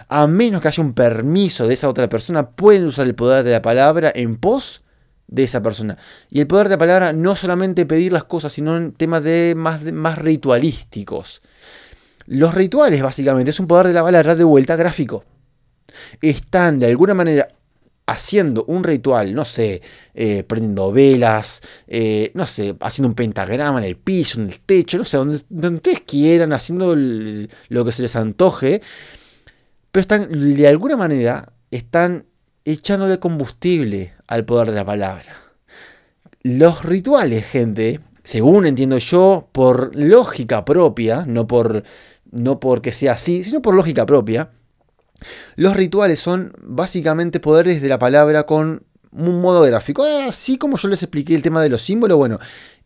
A 0.10 0.28
menos 0.28 0.62
que 0.62 0.68
haya 0.68 0.84
un 0.84 0.94
permiso 0.94 1.68
de 1.68 1.74
esa 1.74 1.90
otra 1.90 2.10
persona, 2.10 2.52
pueden 2.52 2.86
usar 2.86 3.08
el 3.08 3.16
poder 3.16 3.44
de 3.44 3.52
la 3.52 3.62
palabra 3.62 4.12
en 4.14 4.38
pos 4.38 4.84
de 5.28 5.44
esa 5.44 5.62
persona. 5.62 5.98
Y 6.30 6.40
el 6.40 6.48
poder 6.48 6.68
de 6.68 6.76
la 6.76 6.80
palabra 6.80 7.14
no 7.14 7.36
solamente 7.36 7.86
pedir 7.86 8.14
las 8.14 8.24
cosas, 8.24 8.54
sino 8.54 8.78
en 8.78 8.92
temas 8.92 9.24
de 9.24 9.54
más, 9.58 9.92
más 9.92 10.18
ritualísticos. 10.18 11.42
Los 12.26 12.54
rituales, 12.54 13.02
básicamente, 13.02 13.52
es 13.52 13.60
un 13.60 13.68
poder 13.68 13.88
de 13.88 13.94
la 13.94 14.04
palabra 14.04 14.36
de 14.36 14.44
vuelta 14.44 14.76
gráfico. 14.76 15.26
Están 16.22 16.80
de 16.80 16.88
alguna 16.88 17.14
manera 17.14 17.48
haciendo 18.06 18.66
un 18.66 18.84
ritual, 18.84 19.34
no 19.34 19.46
sé, 19.46 19.82
eh, 20.14 20.44
prendiendo 20.44 20.92
velas, 20.92 21.62
eh, 21.88 22.32
no 22.34 22.48
sé, 22.48 22.76
haciendo 22.82 23.10
un 23.10 23.16
pentagrama 23.16 23.80
en 23.80 23.86
el 23.86 23.98
piso, 23.98 24.40
en 24.40 24.48
el 24.48 24.60
techo, 24.60 24.98
no 24.98 25.06
sé, 25.06 25.18
donde, 25.18 25.42
donde 25.50 25.78
ustedes 25.78 26.02
quieran, 26.02 26.54
haciendo 26.54 26.96
lo 26.96 27.86
que 27.86 27.92
se 27.92 28.02
les 28.02 28.16
antoje 28.16 28.82
pero 29.94 30.02
están, 30.02 30.56
de 30.56 30.68
alguna 30.68 30.98
manera, 30.98 31.54
están 31.70 32.26
echándole 32.66 33.20
combustible 33.20 34.16
al 34.26 34.44
poder 34.44 34.72
de 34.72 34.76
la 34.78 34.86
palabra. 34.86 35.36
Los 36.42 36.84
rituales, 36.84 37.46
gente, 37.46 38.00
según 38.24 38.66
entiendo 38.66 38.98
yo, 38.98 39.50
por 39.52 39.96
lógica 39.96 40.66
propia, 40.66 41.26
no, 41.28 41.46
por, 41.46 41.84
no 42.32 42.60
porque 42.60 42.92
sea 42.92 43.12
así, 43.12 43.44
sino 43.44 43.62
por 43.62 43.76
lógica 43.76 44.08
propia, 44.08 44.50
los 45.58 45.76
rituales 45.76 46.20
son 46.20 46.54
básicamente 46.64 47.40
poderes 47.40 47.80
de 47.84 47.90
la 47.90 48.00
palabra 48.00 48.48
con 48.48 48.88
un 49.12 49.42
modo 49.42 49.62
gráfico. 49.62 50.04
Así 50.28 50.58
como 50.58 50.78
yo 50.78 50.88
les 50.88 51.04
expliqué 51.04 51.36
el 51.36 51.44
tema 51.44 51.62
de 51.62 51.70
los 51.70 51.84
símbolos, 51.84 52.18
bueno, 52.18 52.40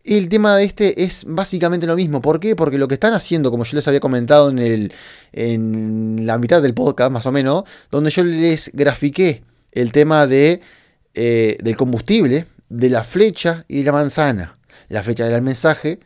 el 0.07 0.29
tema 0.29 0.55
de 0.55 0.63
este 0.63 1.03
es 1.03 1.25
básicamente 1.27 1.85
lo 1.85 1.95
mismo. 1.95 2.21
¿Por 2.21 2.39
qué? 2.39 2.55
Porque 2.55 2.77
lo 2.77 2.87
que 2.87 2.93
están 2.93 3.13
haciendo, 3.13 3.51
como 3.51 3.65
yo 3.65 3.75
les 3.75 3.87
había 3.87 3.99
comentado 3.99 4.49
en, 4.49 4.59
el, 4.59 4.93
en 5.33 6.25
la 6.25 6.37
mitad 6.37 6.61
del 6.61 6.73
podcast, 6.73 7.11
más 7.11 7.25
o 7.25 7.31
menos, 7.31 7.63
donde 7.91 8.09
yo 8.09 8.23
les 8.23 8.71
grafiqué 8.73 9.43
el 9.71 9.91
tema 9.91 10.27
eh, 10.29 11.57
del 11.61 11.77
combustible, 11.77 12.45
de 12.69 12.89
la 12.89 13.03
flecha 13.03 13.65
y 13.67 13.79
de 13.79 13.83
la 13.83 13.91
manzana. 13.91 14.57
La 14.89 15.03
flecha 15.03 15.27
era 15.27 15.35
el 15.35 15.41
mensaje, 15.41 15.99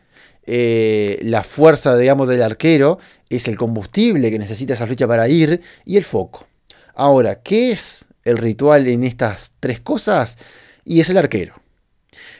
eh, 0.44 1.20
la 1.22 1.44
fuerza, 1.44 1.96
digamos, 1.96 2.28
del 2.28 2.42
arquero 2.42 2.98
es 3.28 3.46
el 3.46 3.56
combustible 3.56 4.30
que 4.30 4.38
necesita 4.38 4.74
esa 4.74 4.86
flecha 4.86 5.06
para 5.06 5.28
ir 5.28 5.60
y 5.84 5.96
el 5.96 6.04
foco. 6.04 6.46
Ahora, 6.94 7.36
¿qué 7.42 7.72
es 7.72 8.06
el 8.24 8.38
ritual 8.38 8.86
en 8.88 9.04
estas 9.04 9.52
tres 9.60 9.80
cosas? 9.80 10.38
Y 10.84 11.00
es 11.00 11.08
el 11.08 11.16
arquero. 11.16 11.61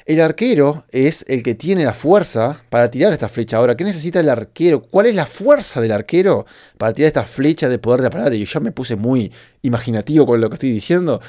El 0.05 0.21
arquero 0.21 0.85
es 0.91 1.25
el 1.29 1.43
que 1.43 1.55
tiene 1.55 1.85
la 1.85 1.95
fuerza 1.95 2.65
para 2.71 2.91
tirar 2.91 3.13
esta 3.13 3.29
flecha. 3.29 3.57
Ahora, 3.57 3.77
¿qué 3.77 3.85
necesita 3.85 4.21
el 4.21 4.29
arquero? 4.29 4.83
¿Cuál 4.83 5.07
es 5.07 5.15
la 5.15 5.27
fuerza 5.27 5.81
del 5.81 5.93
arquero 5.93 6.45
para 6.77 6.93
tirar 6.93 7.07
esta 7.07 7.25
flecha 7.25 7.69
de 7.69 7.79
poder 7.79 8.01
de 8.01 8.07
la 8.07 8.11
palabra? 8.11 8.35
Y 8.35 8.45
yo 8.45 8.61
me 8.61 8.73
puse 8.73 8.97
muy 8.97 9.33
imaginativo 9.63 10.27
con 10.27 10.41
lo 10.41 10.49
que 10.49 10.55
estoy 10.55 10.73
diciendo. 10.73 11.21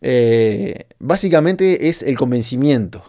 Eh, 0.00 0.86
básicamente 0.98 1.88
es 1.88 2.02
el 2.02 2.16
convencimiento. 2.16 3.04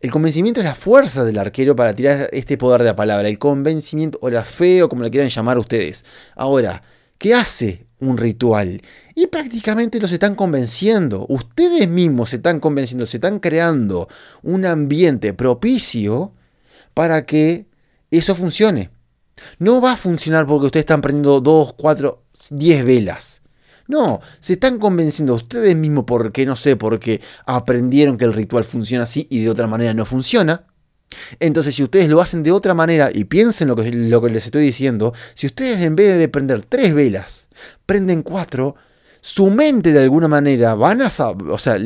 El 0.00 0.10
convencimiento 0.10 0.60
es 0.60 0.66
la 0.66 0.74
fuerza 0.74 1.24
del 1.24 1.38
arquero 1.38 1.74
para 1.74 1.94
tirar 1.94 2.28
este 2.30 2.58
poder 2.58 2.82
de 2.82 2.88
la 2.88 2.96
palabra. 2.96 3.28
El 3.28 3.38
convencimiento 3.38 4.18
o 4.20 4.28
la 4.28 4.44
fe 4.44 4.82
o 4.82 4.90
como 4.90 5.02
le 5.02 5.10
quieran 5.10 5.30
llamar 5.30 5.58
ustedes. 5.58 6.04
Ahora, 6.36 6.82
¿qué 7.16 7.34
hace 7.34 7.86
un 8.10 8.16
ritual? 8.16 8.82
Y 9.14 9.26
prácticamente 9.26 10.00
los 10.00 10.12
están 10.12 10.34
convenciendo. 10.34 11.26
Ustedes 11.28 11.88
mismos 11.88 12.30
se 12.30 12.36
están 12.36 12.60
convenciendo, 12.60 13.06
se 13.06 13.18
están 13.18 13.38
creando 13.40 14.08
un 14.42 14.66
ambiente 14.66 15.32
propicio 15.34 16.32
para 16.94 17.26
que 17.26 17.66
eso 18.10 18.34
funcione. 18.34 18.90
No 19.58 19.80
va 19.80 19.92
a 19.92 19.96
funcionar 19.96 20.46
porque 20.46 20.66
ustedes 20.66 20.82
están 20.82 21.00
prendiendo 21.00 21.40
2, 21.40 21.74
4, 21.74 22.22
10 22.50 22.84
velas. 22.84 23.42
No, 23.86 24.20
se 24.40 24.54
están 24.54 24.78
convenciendo 24.78 25.34
ustedes 25.34 25.76
mismos 25.76 26.04
porque, 26.06 26.46
no 26.46 26.56
sé, 26.56 26.76
porque 26.76 27.20
aprendieron 27.44 28.16
que 28.16 28.24
el 28.24 28.32
ritual 28.32 28.64
funciona 28.64 29.04
así 29.04 29.26
y 29.30 29.42
de 29.42 29.50
otra 29.50 29.66
manera 29.66 29.92
no 29.92 30.06
funciona. 30.06 30.66
Entonces, 31.40 31.74
si 31.74 31.82
ustedes 31.82 32.08
lo 32.08 32.20
hacen 32.20 32.42
de 32.42 32.52
otra 32.52 32.74
manera 32.74 33.10
y 33.12 33.24
piensen 33.24 33.68
lo 33.68 33.76
que, 33.76 33.90
lo 33.92 34.20
que 34.20 34.30
les 34.30 34.46
estoy 34.46 34.62
diciendo, 34.62 35.12
si 35.34 35.46
ustedes 35.46 35.80
en 35.82 35.96
vez 35.96 36.18
de 36.18 36.28
prender 36.28 36.64
tres 36.64 36.94
velas, 36.94 37.48
prenden 37.86 38.22
cuatro, 38.22 38.74
su 39.20 39.48
mente 39.50 39.92
de 39.92 40.02
alguna 40.02 40.28
manera 40.28 40.74
van 40.74 41.02
a, 41.02 41.08
o 41.08 41.58
sea, 41.58 41.76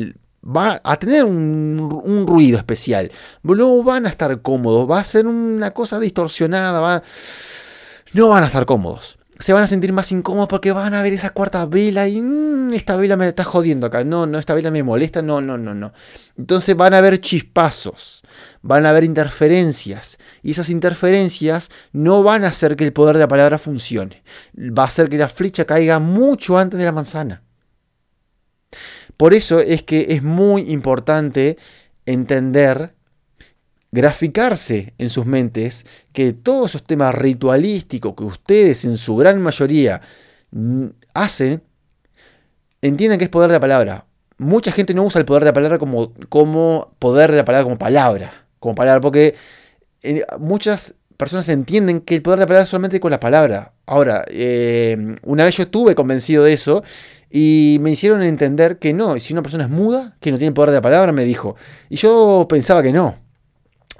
va 0.43 0.81
a 0.83 0.97
tener 0.97 1.23
un, 1.23 2.25
ruido 2.27 2.57
especial. 2.57 3.11
No 3.43 3.83
van 3.83 4.05
a 4.05 4.09
estar 4.09 4.41
cómodos, 4.41 4.89
va 4.89 4.99
a 4.99 5.03
ser 5.03 5.27
una 5.27 5.71
cosa 5.71 5.99
distorsionada, 5.99 6.79
va, 6.79 7.03
no 8.13 8.29
van 8.29 8.43
a 8.43 8.47
estar 8.47 8.65
cómodos. 8.65 9.17
Se 9.39 9.53
van 9.53 9.63
a 9.63 9.67
sentir 9.67 9.93
más 9.93 10.11
incómodos 10.11 10.49
porque 10.49 10.73
van 10.73 10.93
a 10.93 11.01
ver 11.01 11.13
esa 11.13 11.29
cuarta 11.29 11.65
vela 11.65 12.09
y 12.09 12.21
mm, 12.21 12.73
esta 12.73 12.97
vela 12.97 13.15
me 13.15 13.29
está 13.29 13.45
jodiendo 13.45 13.87
acá. 13.87 14.03
No, 14.03 14.25
no, 14.25 14.37
esta 14.37 14.53
vela 14.53 14.69
me 14.69 14.83
molesta. 14.83 15.21
No, 15.21 15.39
no, 15.39 15.57
no, 15.57 15.73
no. 15.73 15.93
Entonces 16.37 16.75
van 16.75 16.93
a 16.93 16.99
ver 16.99 17.21
chispazos, 17.21 18.21
van 18.61 18.85
a 18.85 18.89
haber 18.89 19.03
interferencias. 19.03 20.17
Y 20.43 20.51
esas 20.51 20.69
interferencias 20.69 21.69
no 21.91 22.23
van 22.23 22.43
a 22.43 22.49
hacer 22.49 22.75
que 22.75 22.83
el 22.83 22.93
poder 22.93 23.15
de 23.15 23.21
la 23.21 23.27
palabra 23.27 23.57
funcione. 23.57 24.23
Va 24.57 24.83
a 24.83 24.87
hacer 24.87 25.09
que 25.09 25.17
la 25.17 25.29
flecha 25.29 25.65
caiga 25.65 25.99
mucho 25.99 26.57
antes 26.57 26.79
de 26.79 26.85
la 26.85 26.91
manzana. 26.91 27.43
Por 29.17 29.33
eso 29.33 29.59
es 29.59 29.83
que 29.83 30.07
es 30.09 30.23
muy 30.23 30.71
importante 30.71 31.57
entender, 32.05 32.93
graficarse 33.91 34.93
en 34.97 35.09
sus 35.09 35.25
mentes 35.25 35.85
que 36.13 36.33
todos 36.33 36.71
esos 36.71 36.83
temas 36.83 37.13
ritualísticos 37.15 38.13
que 38.15 38.23
ustedes 38.23 38.85
en 38.85 38.97
su 38.97 39.15
gran 39.15 39.41
mayoría 39.41 40.01
hacen, 41.13 41.63
entiendan 42.81 43.17
que 43.17 43.25
es 43.25 43.29
poder 43.29 43.49
de 43.49 43.55
la 43.55 43.59
palabra. 43.59 44.05
Mucha 44.37 44.71
gente 44.71 44.93
no 44.93 45.03
usa 45.03 45.19
el 45.19 45.25
poder 45.25 45.43
de 45.43 45.49
la 45.49 45.53
palabra 45.53 45.79
como, 45.79 46.13
como 46.29 46.95
poder 46.99 47.31
de 47.31 47.37
la 47.37 47.45
palabra 47.45 47.65
como 47.65 47.77
palabra 47.77 48.48
como 48.59 48.75
palabra, 48.75 49.01
porque 49.01 49.35
eh, 50.03 50.23
muchas 50.39 50.95
personas 51.17 51.49
entienden 51.49 52.01
que 52.01 52.15
el 52.15 52.21
poder 52.21 52.39
de 52.39 52.43
la 52.43 52.47
palabra 52.47 52.63
es 52.63 52.69
solamente 52.69 52.99
con 52.99 53.11
la 53.11 53.19
palabra. 53.19 53.73
Ahora, 53.85 54.23
eh, 54.29 55.15
una 55.23 55.45
vez 55.45 55.57
yo 55.57 55.63
estuve 55.63 55.95
convencido 55.95 56.43
de 56.43 56.53
eso 56.53 56.83
y 57.29 57.77
me 57.81 57.91
hicieron 57.91 58.23
entender 58.23 58.79
que 58.79 58.93
no, 58.93 59.19
si 59.19 59.33
una 59.33 59.41
persona 59.41 59.65
es 59.65 59.69
muda, 59.69 60.15
que 60.21 60.31
no 60.31 60.37
tiene 60.37 60.53
poder 60.53 60.69
de 60.69 60.77
la 60.77 60.81
palabra, 60.81 61.11
me 61.11 61.25
dijo. 61.25 61.55
Y 61.89 61.97
yo 61.97 62.47
pensaba 62.49 62.81
que 62.81 62.93
no. 62.93 63.17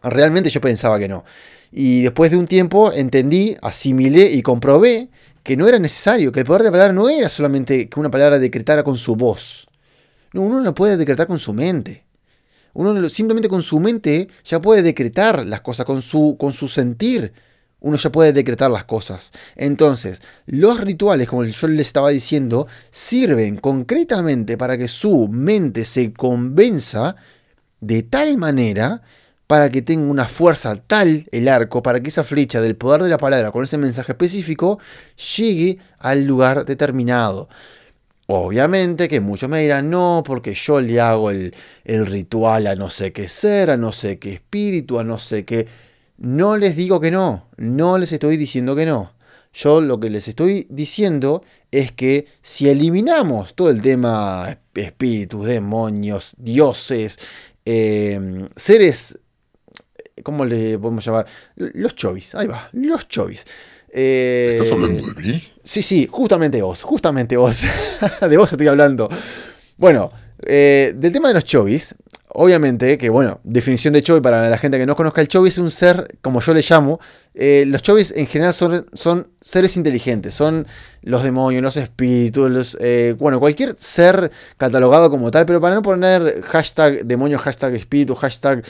Realmente 0.02 0.50
yo 0.50 0.62
pensaba 0.62 0.98
que 0.98 1.10
no. 1.10 1.26
Y 1.72 2.04
después 2.04 2.32
de 2.32 2.38
un 2.38 2.46
tiempo 2.46 2.92
entendí, 2.94 3.56
asimilé 3.62 4.32
y 4.32 4.42
comprobé 4.42 5.10
que 5.44 5.58
no 5.58 5.68
era 5.68 5.78
necesario, 5.78 6.32
que 6.32 6.40
el 6.40 6.46
poder 6.46 6.62
de 6.62 6.68
la 6.70 6.72
palabra 6.72 6.94
no 6.94 7.10
era 7.10 7.30
solamente 7.30 7.90
que 7.90 8.00
una 8.00 8.10
palabra 8.10 8.40
decretara 8.40 8.84
con 8.84 8.98
su 8.98 9.16
voz. 9.16 9.68
No, 10.34 10.42
uno 10.42 10.62
lo 10.62 10.74
puede 10.74 10.98
decretar 10.98 11.28
con 11.28 11.40
su 11.40 11.54
mente. 11.54 12.06
Uno 12.80 13.10
simplemente 13.10 13.50
con 13.50 13.62
su 13.62 13.78
mente 13.82 14.30
ya 14.46 14.62
puede 14.62 14.82
decretar 14.82 15.46
las 15.46 15.60
cosas, 15.60 15.86
con 15.86 16.02
su, 16.02 16.38
con 16.40 16.54
su 16.54 16.70
sentir. 16.70 17.34
Uno 17.82 17.98
ya 17.98 18.10
puede 18.10 18.32
decretar 18.32 18.72
las 18.72 18.86
cosas. 18.86 19.32
Entonces, 19.58 20.22
los 20.46 20.80
rituales, 20.80 21.28
como 21.28 21.44
yo 21.44 21.68
les 21.68 21.88
estaba 21.88 22.10
diciendo, 22.10 22.68
sirven 22.90 23.58
concretamente 23.58 24.58
para 24.58 24.78
que 24.78 24.88
su 24.88 25.28
mente 25.28 25.84
se 25.84 26.14
convenza 26.14 27.18
de 27.82 28.04
tal 28.04 28.38
manera 28.38 29.02
para 29.46 29.70
que 29.70 29.82
tenga 29.82 30.10
una 30.10 30.26
fuerza 30.26 30.78
tal 30.78 31.28
el 31.34 31.50
arco, 31.50 31.84
para 31.84 32.00
que 32.00 32.08
esa 32.08 32.24
flecha 32.24 32.62
del 32.62 32.78
poder 32.78 33.04
de 33.04 33.10
la 33.10 33.18
palabra 33.18 33.52
con 33.52 33.66
ese 33.66 33.78
mensaje 33.78 34.14
específico 34.14 34.80
llegue 35.38 35.80
al 35.98 36.24
lugar 36.24 36.64
determinado. 36.64 37.50
Obviamente 38.32 39.08
que 39.08 39.22
muchos 39.22 39.50
me 39.50 39.60
dirán, 39.60 39.90
no, 39.90 40.22
porque 40.24 40.54
yo 40.54 40.80
le 40.80 41.02
hago 41.02 41.32
el, 41.32 41.52
ritual 41.84 42.68
a 42.68 42.76
no 42.76 42.92
sé 42.92 43.12
qué 43.12 43.28
ser, 43.28 43.72
a 43.72 43.78
no 43.78 43.92
sé 43.92 44.20
qué 44.20 44.34
espíritu, 44.34 45.00
a 45.00 45.04
no 45.04 45.18
sé 45.18 45.46
qué... 45.46 45.68
No 46.18 46.56
les 46.56 46.76
digo 46.76 47.00
que 47.00 47.10
no, 47.10 47.48
no 47.58 47.98
les 47.98 48.12
estoy 48.12 48.38
diciendo 48.38 48.76
que 48.76 48.86
no. 48.86 49.14
Yo 49.52 49.82
lo 49.82 50.00
que 50.00 50.12
les 50.12 50.28
estoy 50.28 50.68
diciendo 50.70 51.44
es 51.72 51.92
que 51.92 52.28
si 52.44 52.70
eliminamos 52.70 53.56
todo 53.56 53.72
el 53.72 53.82
tema 53.82 54.60
espíritus, 54.76 55.48
demonios, 55.48 56.36
dioses, 56.38 57.18
em, 57.66 58.48
seres, 58.56 59.20
¿cómo 60.22 60.46
le 60.46 60.78
podemos 60.78 61.04
llamar? 61.04 61.26
Los 61.56 61.96
chovis, 61.96 62.36
ahí 62.36 62.46
va, 62.46 62.70
los 62.74 63.08
chovis. 63.08 63.48
Eh, 63.92 64.52
¿Estás 64.54 64.72
hablando 64.72 65.02
de 65.02 65.22
mí? 65.22 65.44
Sí, 65.64 65.82
sí, 65.82 66.08
justamente 66.10 66.62
vos, 66.62 66.84
justamente 66.84 67.38
vos. 67.38 67.64
de 68.22 68.38
vos 68.38 68.52
estoy 68.52 68.68
hablando. 68.68 69.10
Bueno, 69.78 70.12
Eh, 70.46 70.94
del 70.96 71.12
tema 71.12 71.28
de 71.28 71.34
los 71.34 71.44
chovis, 71.44 71.96
obviamente, 72.30 72.98
que 72.98 73.10
bueno, 73.10 73.42
definición 73.44 73.94
de 73.94 74.02
chovi 74.02 74.22
para 74.22 74.50
la 74.50 74.58
gente 74.58 74.78
que 74.78 74.86
no 74.86 74.96
conozca, 74.96 75.22
el 75.22 75.28
chovi 75.28 75.50
es 75.50 75.58
un 75.58 75.70
ser, 75.70 76.18
como 76.22 76.40
yo 76.40 76.54
le 76.54 76.62
llamo, 76.62 77.00
eh, 77.34 77.66
los 77.68 77.82
chovis 77.82 78.14
en 78.16 78.26
general 78.26 78.54
son, 78.54 78.86
son, 78.94 79.28
seres 79.42 79.76
inteligentes, 79.76 80.34
son 80.34 80.66
los 81.02 81.24
demonios, 81.24 81.62
los 81.62 81.76
espíritus, 81.76 82.78
eh, 82.80 83.16
bueno, 83.20 83.40
cualquier 83.40 83.76
ser 83.80 84.32
catalogado 84.58 85.10
como 85.10 85.30
tal, 85.30 85.46
pero 85.46 85.60
para 85.60 85.76
no 85.76 85.82
poner 85.82 86.42
hashtag 86.44 87.06
demonio, 87.06 87.38
hashtag 87.38 87.76
espíritu, 87.76 88.16
hashtag 88.16 88.64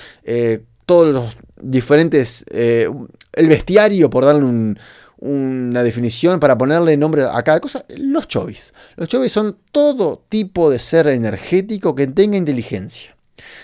todos 0.87 1.13
los 1.13 1.37
diferentes, 1.61 2.45
el 2.49 3.47
bestiario, 3.47 4.09
por 4.09 4.25
darle 4.25 4.43
un, 4.43 4.79
una 5.21 5.83
definición 5.83 6.39
para 6.39 6.57
ponerle 6.57 6.95
nombre 6.95 7.23
a 7.23 7.41
cada 7.43 7.59
cosa, 7.59 7.85
los 7.97 8.27
chovis. 8.27 8.73
Los 8.95 9.09
chovis 9.09 9.31
son 9.31 9.57
todo 9.71 10.23
tipo 10.29 10.69
de 10.69 10.79
ser 10.79 11.07
energético 11.07 11.93
que 11.93 12.07
tenga 12.07 12.37
inteligencia. 12.37 13.15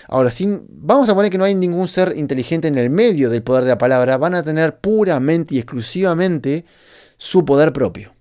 Ahora, 0.08 0.30
si 0.30 0.60
vamos 0.68 1.08
a 1.08 1.14
poner 1.14 1.30
que 1.30 1.38
no 1.38 1.44
hay 1.44 1.54
ningún 1.54 1.88
ser 1.88 2.14
inteligente 2.16 2.68
en 2.68 2.78
el 2.78 2.90
medio 2.90 3.30
del 3.30 3.42
poder 3.42 3.64
de 3.64 3.70
la 3.70 3.78
palabra, 3.78 4.16
van 4.16 4.34
a 4.34 4.42
tener 4.42 4.78
puramente 4.78 5.54
y 5.54 5.58
exclusivamente 5.58 6.64
su 7.16 7.44
poder 7.44 7.72
propio. 7.72 8.12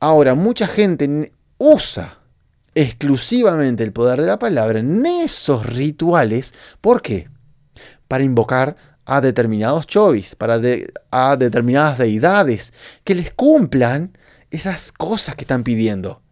Ahora, 0.00 0.34
mucha 0.34 0.66
gente 0.66 1.32
usa 1.58 2.20
exclusivamente 2.74 3.84
el 3.84 3.92
poder 3.92 4.20
de 4.20 4.26
la 4.26 4.38
palabra 4.38 4.80
en 4.80 5.04
esos 5.06 5.64
rituales. 5.64 6.54
¿Por 6.80 7.00
qué? 7.00 7.28
Para 8.08 8.24
invocar 8.24 8.76
a 9.06 9.20
determinados 9.20 9.86
chovis, 9.86 10.34
para 10.34 10.60
a 11.10 11.36
determinadas 11.36 11.98
deidades, 11.98 12.72
que 13.04 13.14
les 13.14 13.32
cumplan 13.32 14.16
esas 14.50 14.92
cosas 14.92 15.34
que 15.34 15.42
están 15.42 15.64
pidiendo. 15.64 16.22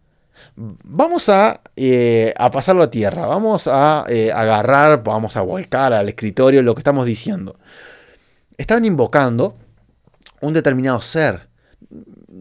Vamos 0.55 1.29
a, 1.29 1.61
eh, 1.75 2.33
a 2.37 2.51
pasarlo 2.51 2.83
a 2.83 2.91
tierra, 2.91 3.25
vamos 3.25 3.67
a 3.67 4.05
eh, 4.07 4.31
agarrar, 4.31 5.03
vamos 5.03 5.35
a 5.37 5.41
volcar 5.41 5.93
al 5.93 6.09
escritorio 6.09 6.61
lo 6.61 6.75
que 6.75 6.81
estamos 6.81 7.05
diciendo. 7.05 7.57
Estaban 8.57 8.85
invocando 8.85 9.55
un 10.41 10.53
determinado 10.53 11.01
ser, 11.01 11.47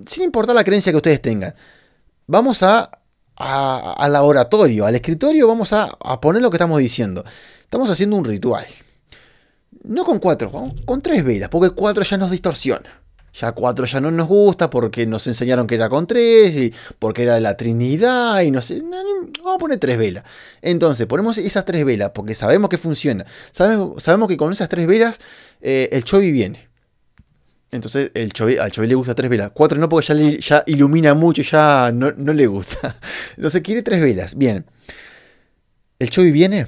sin 0.07 0.25
importar 0.25 0.55
la 0.55 0.65
creencia 0.65 0.93
que 0.93 0.97
ustedes 0.97 1.23
tengan. 1.23 1.55
Vamos 2.27 2.63
a, 2.63 2.91
al 3.37 4.13
laboratorio, 4.13 4.85
al 4.87 4.95
escritorio, 4.95 5.49
vamos 5.49 5.73
a, 5.73 5.89
a 6.01 6.21
poner 6.21 6.43
lo 6.43 6.51
que 6.51 6.57
estamos 6.57 6.79
diciendo. 6.79 7.25
Estamos 7.63 7.89
haciendo 7.89 8.17
un 8.17 8.25
ritual. 8.25 8.67
No 9.85 10.05
con 10.05 10.19
cuatro, 10.19 10.51
con 10.85 11.03
tres 11.03 11.25
velas, 11.25 11.49
porque 11.49 11.71
cuatro 11.71 12.05
ya 12.05 12.17
nos 12.17 12.31
distorsiona. 12.31 13.03
Ya 13.35 13.53
cuatro 13.53 13.87
ya 13.87 13.99
no 14.01 14.11
nos 14.11 14.29
gusta 14.29 14.69
porque 14.69 15.07
nos 15.07 15.27
enseñaron 15.27 15.67
que 15.67 15.77
era 15.77 15.89
con 15.89 16.07
tres 16.07 16.55
y 16.55 16.75
porque 16.99 17.23
era 17.23 17.41
la 17.41 17.57
Trinidad 17.57 18.43
y 18.43 18.51
no 18.51 18.61
sé. 18.61 18.83
Vamos 18.83 19.55
a 19.55 19.59
poner 19.59 19.79
tres 19.79 19.97
velas. 19.97 20.25
Entonces, 20.61 21.07
ponemos 21.07 21.39
esas 21.39 21.65
tres 21.65 21.85
velas 21.85 22.11
porque 22.11 22.35
sabemos 22.35 22.69
que 22.69 22.77
funciona. 22.77 23.25
Sabemos, 23.51 24.03
sabemos 24.03 24.29
que 24.29 24.37
con 24.37 24.53
esas 24.53 24.69
tres 24.69 24.87
velas 24.87 25.19
eh, 25.63 25.89
el 25.93 26.05
Chovi 26.05 26.31
viene. 26.31 26.69
Entonces 27.71 28.11
el 28.13 28.35
Chovi, 28.35 28.59
al 28.59 28.71
Chovi 28.71 28.87
le 28.87 28.95
gusta 28.95 29.15
tres 29.15 29.31
velas. 29.31 29.51
Cuatro 29.55 29.79
no 29.79 29.89
porque 29.89 30.39
ya, 30.39 30.63
ilumina 30.67 31.15
mucho, 31.15 31.41
ya 31.41 31.91
no, 31.93 32.13
no 32.13 32.35
le 32.35 32.47
gusta. 32.47 32.95
Entonces 33.37 33.63
quiere 33.63 33.83
tres 33.83 34.03
velas. 34.03 34.35
Bien. 34.37 34.67
¿El 35.99 36.11
Chovi 36.11 36.31
viene? 36.33 36.67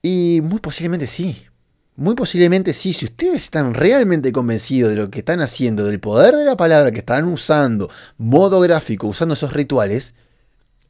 Y 0.00 0.40
muy 0.44 0.60
posiblemente 0.60 1.08
sí. 1.08 1.49
Muy 2.00 2.14
posiblemente 2.14 2.72
sí, 2.72 2.94
si 2.94 3.04
ustedes 3.04 3.42
están 3.42 3.74
realmente 3.74 4.32
convencidos 4.32 4.88
de 4.88 4.96
lo 4.96 5.10
que 5.10 5.18
están 5.18 5.42
haciendo, 5.42 5.84
del 5.84 6.00
poder 6.00 6.34
de 6.34 6.46
la 6.46 6.56
palabra 6.56 6.92
que 6.92 7.00
están 7.00 7.28
usando, 7.28 7.90
modo 8.16 8.58
gráfico, 8.60 9.06
usando 9.06 9.34
esos 9.34 9.52
rituales, 9.52 10.14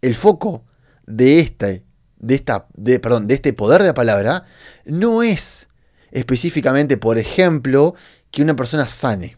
el 0.02 0.14
foco 0.14 0.62
de 1.08 1.40
este, 1.40 1.82
de 2.20 2.36
esta, 2.36 2.68
de, 2.74 3.00
perdón, 3.00 3.26
de 3.26 3.34
este 3.34 3.52
poder 3.52 3.80
de 3.80 3.88
la 3.88 3.94
palabra 3.94 4.44
no 4.84 5.24
es 5.24 5.66
específicamente, 6.12 6.96
por 6.96 7.18
ejemplo, 7.18 7.96
que 8.30 8.42
una 8.42 8.54
persona 8.54 8.86
sane. 8.86 9.36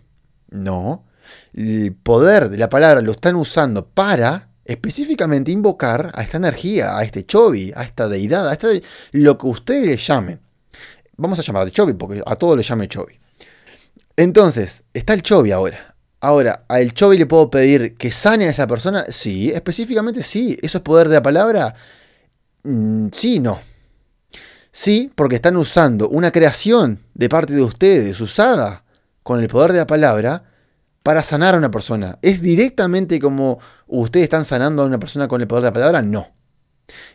No. 0.50 1.06
El 1.54 1.94
poder 1.94 2.50
de 2.50 2.58
la 2.58 2.68
palabra 2.68 3.00
lo 3.00 3.12
están 3.12 3.34
usando 3.34 3.88
para 3.88 4.50
específicamente 4.66 5.50
invocar 5.50 6.12
a 6.12 6.22
esta 6.22 6.36
energía, 6.36 6.98
a 6.98 7.02
este 7.02 7.24
chovi, 7.24 7.72
a 7.74 7.82
esta 7.82 8.08
deidad, 8.08 8.46
a 8.46 8.52
este, 8.52 8.82
lo 9.12 9.38
que 9.38 9.46
ustedes 9.46 9.86
le 9.86 9.96
llamen. 9.96 10.51
Vamos 11.22 11.38
a 11.38 11.42
llamarle 11.42 11.70
Chobi, 11.70 11.92
porque 11.92 12.20
a 12.26 12.34
todo 12.34 12.56
le 12.56 12.64
llame 12.64 12.88
Chobi. 12.88 13.16
Entonces, 14.16 14.82
está 14.92 15.14
el 15.14 15.22
Chobi 15.22 15.52
ahora. 15.52 15.94
Ahora, 16.20 16.64
¿a 16.68 16.80
el 16.80 16.94
Chobi 16.94 17.16
le 17.16 17.26
puedo 17.26 17.48
pedir 17.48 17.96
que 17.96 18.10
sane 18.10 18.46
a 18.46 18.50
esa 18.50 18.66
persona? 18.66 19.04
Sí, 19.08 19.48
específicamente 19.50 20.24
sí. 20.24 20.56
¿Eso 20.60 20.78
es 20.78 20.82
poder 20.82 21.08
de 21.08 21.14
la 21.14 21.22
palabra? 21.22 21.76
Mm, 22.64 23.06
sí, 23.12 23.38
no. 23.38 23.60
Sí, 24.72 25.12
porque 25.14 25.36
están 25.36 25.56
usando 25.56 26.08
una 26.08 26.32
creación 26.32 26.98
de 27.14 27.28
parte 27.28 27.54
de 27.54 27.62
ustedes, 27.62 28.20
usada 28.20 28.82
con 29.22 29.38
el 29.38 29.46
poder 29.46 29.72
de 29.72 29.78
la 29.78 29.86
palabra, 29.86 30.42
para 31.04 31.22
sanar 31.22 31.54
a 31.54 31.58
una 31.58 31.70
persona. 31.70 32.18
¿Es 32.20 32.42
directamente 32.42 33.20
como 33.20 33.60
ustedes 33.86 34.24
están 34.24 34.44
sanando 34.44 34.82
a 34.82 34.86
una 34.86 34.98
persona 34.98 35.28
con 35.28 35.40
el 35.40 35.46
poder 35.46 35.62
de 35.62 35.68
la 35.68 35.74
palabra? 35.74 36.02
No. 36.02 36.32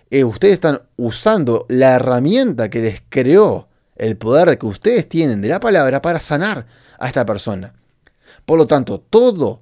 Eh, 0.10 0.24
ustedes 0.24 0.54
están 0.54 0.82
usando 0.96 1.66
la 1.68 1.96
herramienta 1.96 2.70
que 2.70 2.80
les 2.80 3.02
creó 3.10 3.67
el 4.00 4.18
poder 4.18 4.58
que 4.58 4.66
ustedes 4.66 5.08
tienen 5.08 5.42
de 5.42 5.50
la 5.50 5.60
palabra 5.60 6.02
para 6.02 6.20
sanar 6.20 6.66
a 7.00 7.08
esta 7.08 7.26
persona. 7.26 7.74
Por 8.46 8.58
lo 8.58 8.68
tanto, 8.68 9.00
todo 9.00 9.62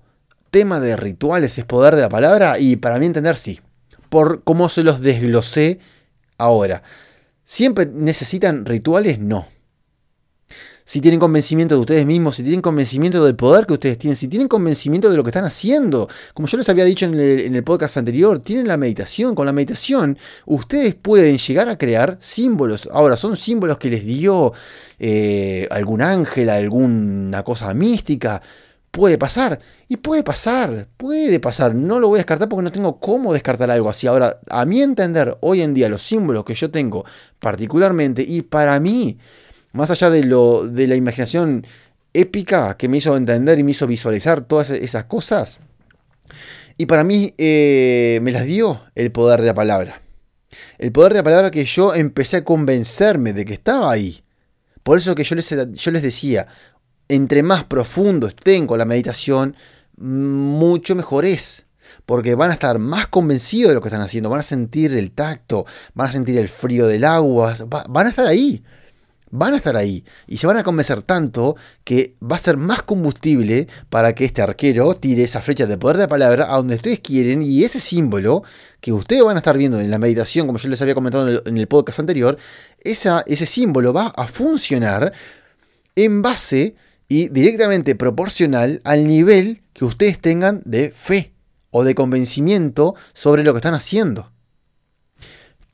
tema 0.52 0.80
de 0.80 0.95
rituales 0.95 1.58
es 1.58 1.65
poder 1.65 1.95
de 1.95 2.02
la 2.02 2.10
palabra 2.10 2.60
y 2.60 2.76
para 2.76 3.00
mí 3.00 3.06
entender 3.06 3.36
sí. 3.36 3.60
Por 4.10 4.43
cómo 4.43 4.69
se 4.69 4.84
los 4.84 5.02
desglosé 5.02 5.80
ahora. 6.38 6.84
¿Siempre 7.43 7.86
necesitan 7.86 8.65
rituales? 8.65 9.19
No 9.19 9.45
si 10.88 11.02
tienen 11.02 11.19
convencimiento 11.19 11.74
de 11.74 11.82
ustedes 11.82 12.06
mismos, 12.06 12.36
si 12.36 12.43
tienen 12.43 12.62
convencimiento 12.62 13.26
del 13.26 13.36
poder 13.36 13.65
que 13.65 13.74
ustedes 13.74 13.98
tienen, 13.98 14.15
si 14.15 14.28
tienen 14.28 14.48
convencimiento 14.48 15.10
de 15.10 15.17
lo 15.17 15.24
que 15.24 15.32
están 15.32 15.43
haciendo. 15.43 16.08
Como 16.36 16.48
yo 16.48 16.58
les 16.60 16.69
había 16.69 16.86
dicho 16.86 17.08
en 17.08 17.15
el, 17.19 17.63
podcast 17.63 17.98
anterior, 17.98 18.38
tienen 18.39 18.67
la 18.67 18.78
meditación. 18.78 19.34
Con 19.34 19.48
la 19.48 19.52
meditación 19.52 20.15
ustedes 20.45 20.93
pueden 20.93 21.39
llegar 21.39 21.69
a 21.69 21.78
crear 21.78 22.17
símbolos. 22.19 22.88
Ahora, 22.93 23.17
son 23.17 23.36
símbolos 23.36 23.80
que 23.80 23.89
les 23.89 24.06
dio 24.06 24.54
eh, 25.00 25.67
algún 25.71 26.04
ángel, 26.04 26.52
alguna 26.52 27.41
cosa 27.43 27.74
mística. 27.74 28.43
Puede 28.91 29.17
pasar. 29.17 29.60
Y 29.89 29.98
puede 29.98 30.24
pasar, 30.24 30.88
puede 30.98 31.39
pasar. 31.39 31.74
No 31.74 32.00
lo 32.00 32.10
voy 32.10 32.17
a 32.17 32.19
descartar 32.19 32.48
porque 32.48 32.63
no 32.63 32.71
tengo 32.71 33.00
cómo 33.00 33.34
descartar 33.34 33.71
algo 33.71 33.89
así. 33.89 34.06
Ahora, 34.06 34.39
a 34.52 34.65
mi 34.65 34.84
entender, 34.84 35.36
hoy 35.41 35.62
en 35.62 35.74
día 35.74 35.89
los 35.89 36.04
símbolos 36.04 36.45
que 36.45 36.54
yo 36.54 36.69
tengo 36.69 37.06
particularmente 37.39 38.21
y 38.21 38.43
para 38.43 38.80
mí 38.80 39.17
más 39.76 39.92
allá 39.92 40.10
de, 40.10 40.24
lo, 40.24 40.68
de 40.68 40.88
la 40.88 40.96
imaginación 40.96 41.68
épica 42.14 42.78
que 42.78 42.88
me 42.88 42.98
hizo 42.98 43.16
entender 43.18 43.60
y 43.60 43.64
me 43.64 43.72
hizo 43.72 43.86
visualizar 43.86 44.42
todas 44.42 44.70
esas 44.70 45.06
cosas, 45.06 45.60
y 46.78 46.86
para 46.86 47.04
mí 47.04 47.34
eh, 47.38 48.20
me 48.22 48.32
las 48.32 48.46
dio 48.46 48.82
el 48.96 49.12
poder 49.12 49.42
de 49.42 49.48
la 49.48 49.54
palabra. 49.54 50.02
El 50.78 50.92
poder 50.92 51.14
de 51.14 51.20
la 51.20 51.24
palabra 51.24 51.52
que 51.52 51.66
yo 51.66 51.94
empecé 51.94 52.38
a 52.38 52.44
convencerme 52.44 53.34
de 53.34 53.46
que 53.46 53.54
estaba 53.54 53.92
ahí. 53.92 54.24
Por 54.84 54.98
eso 54.98 55.16
que 55.16 55.24
yo 55.24 55.36
les, 55.36 55.50
yo 55.50 55.92
les 55.92 56.02
decía, 56.02 56.48
entre 57.08 57.44
más 57.44 57.64
profundo 57.66 58.28
estén 58.28 58.68
con 58.68 58.78
la 58.78 58.86
meditación, 58.86 59.56
mucho 59.98 60.96
mejor 60.96 61.26
es. 61.26 61.66
Porque 62.06 62.36
van 62.36 62.52
a 62.52 62.54
estar 62.54 62.78
más 62.78 63.08
convencidos 63.08 63.70
de 63.70 63.76
lo 63.76 63.82
que 63.82 63.88
están 63.88 64.02
haciendo, 64.02 64.30
van 64.30 64.42
a 64.42 64.44
sentir 64.44 64.94
el 64.94 65.12
tacto, 65.12 65.66
van 65.94 66.10
a 66.10 66.12
sentir 66.12 66.38
el 66.38 66.50
frío 66.50 66.88
del 66.88 67.04
agua, 67.04 67.56
van 67.90 68.08
a 68.08 68.10
estar 68.10 68.28
ahí 68.28 68.64
van 69.38 69.54
a 69.54 69.58
estar 69.58 69.76
ahí 69.78 70.04
y 70.28 70.38
se 70.38 70.48
van 70.48 70.58
a 70.58 70.63
convencer 70.63 71.02
tanto 71.02 71.56
que 71.84 72.15
va 72.21 72.36
a 72.36 72.39
ser 72.39 72.58
más 72.58 72.84
combustible 72.84 73.67
para 73.89 74.13
que 74.15 74.26
este 74.26 74.41
arquero 74.41 74.95
tire 74.95 75.24
esa 75.24 75.41
flecha 75.41 75.65
de 75.65 75.78
poder 75.78 75.98
de 75.98 76.08
palabra 76.08 76.54
a 76.54 76.58
donde 76.58 76.76
ustedes 76.76 77.00
quieren 77.00 77.41
y 77.41 77.63
ese 77.63 77.80
símbolo 77.80 78.43
que 78.80 78.91
ustedes 78.91 79.24
van 79.24 79.36
a 79.36 79.39
estar 79.39 79.58
viendo 79.58 79.80
en 79.80 79.91
la 79.91 80.00
meditación, 80.00 80.48
como 80.48 80.60
yo 80.60 80.69
les 80.69 80.82
había 80.82 80.93
comentado 80.93 81.41
en 81.45 81.58
el, 81.58 81.67
podcast 81.67 82.00
anterior, 82.00 82.38
ese 82.84 83.45
símbolo 83.45 83.93
va 83.93 84.08
a 84.08 84.28
funcionar 84.28 85.13
en 85.95 86.21
base 86.21 86.76
y 87.08 87.30
directamente 87.30 87.95
proporcional 87.95 88.82
al 88.84 89.08
nivel 89.08 89.62
que 89.74 89.86
ustedes 89.86 90.19
tengan 90.19 90.62
de 90.65 90.91
fe 90.95 91.34
o 91.71 91.84
de 91.84 91.95
convencimiento 91.95 92.95
sobre 93.13 93.43
lo 93.43 93.54
que 93.54 93.58
están 93.58 93.74
haciendo. 93.74 94.32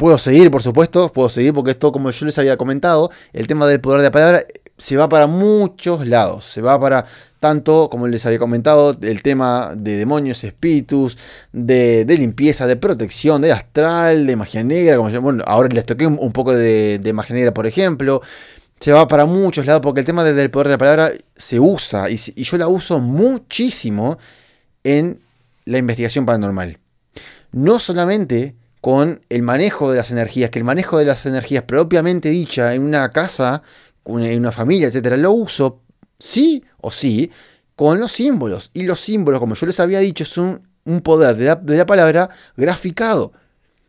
Puedo 0.01 0.17
seguir, 0.17 0.49
por 0.49 0.63
supuesto, 0.63 1.13
puedo 1.13 1.29
seguir 1.29 1.53
porque 1.53 1.69
esto, 1.69 1.91
como 1.91 2.09
yo 2.09 2.25
les 2.25 2.35
había 2.39 2.57
comentado, 2.57 3.11
el 3.33 3.45
tema 3.45 3.67
del 3.67 3.79
poder 3.79 3.99
de 3.99 4.05
la 4.05 4.11
palabra 4.11 4.43
se 4.75 4.97
va 4.97 5.07
para 5.07 5.27
muchos 5.27 6.07
lados. 6.07 6.43
Se 6.45 6.59
va 6.59 6.79
para 6.79 7.05
tanto, 7.39 7.87
como 7.87 8.07
les 8.07 8.25
había 8.25 8.39
comentado, 8.39 8.97
el 8.99 9.21
tema 9.21 9.73
de 9.75 9.97
demonios, 9.97 10.43
espíritus, 10.43 11.19
de, 11.53 12.03
limpieza, 12.17 12.65
de 12.65 12.77
protección, 12.77 13.43
de 13.43 13.51
astral, 13.51 14.25
de 14.25 14.35
magia 14.35 14.63
negra. 14.63 14.97
Bueno, 14.97 15.43
ahora 15.45 15.69
les 15.69 15.85
toqué 15.85 16.07
un, 16.07 16.31
poco 16.31 16.55
de, 16.55 17.11
magia 17.13 17.35
negra, 17.35 17.53
por 17.53 17.67
ejemplo. 17.67 18.23
Se 18.79 18.93
va 18.93 19.07
para 19.07 19.27
muchos 19.27 19.67
lados 19.67 19.83
porque 19.83 19.99
el 19.99 20.07
tema 20.07 20.23
del 20.23 20.49
poder 20.49 20.69
de 20.69 20.73
la 20.73 20.77
palabra 20.79 21.11
se 21.35 21.59
usa 21.59 22.09
y 22.09 22.17
yo 22.17 22.57
la 22.57 22.67
uso 22.67 22.99
muchísimo 22.99 24.17
en 24.83 25.19
la 25.65 25.77
investigación 25.77 26.25
paranormal. 26.25 26.79
No 27.51 27.79
solamente 27.79 28.55
con 28.81 29.21
el 29.29 29.43
manejo 29.43 29.91
de 29.91 29.97
las 29.97 30.09
energías, 30.11 30.49
que 30.49 30.59
el 30.59 30.65
manejo 30.65 30.97
de 30.97 31.05
las 31.05 31.25
energías 31.27 31.63
propiamente 31.63 32.29
dicha 32.29 32.73
en 32.73 32.81
una 32.81 33.11
casa, 33.11 33.61
en 34.05 34.39
una 34.39 34.51
familia, 34.51 34.87
etcétera, 34.87 35.17
lo 35.17 35.31
uso 35.31 35.81
sí 36.17 36.63
o 36.79 36.91
sí 36.91 37.31
con 37.75 37.99
los 37.99 38.11
símbolos. 38.11 38.71
Y 38.73 38.83
los 38.83 38.99
símbolos, 38.99 39.39
como 39.39 39.53
yo 39.53 39.67
les 39.67 39.79
había 39.79 39.99
dicho, 39.99 40.25
son 40.25 40.67
un 40.83 41.01
poder 41.01 41.35
de 41.35 41.77
la, 41.77 41.85
palabra 41.85 42.29
graficado. 42.57 43.33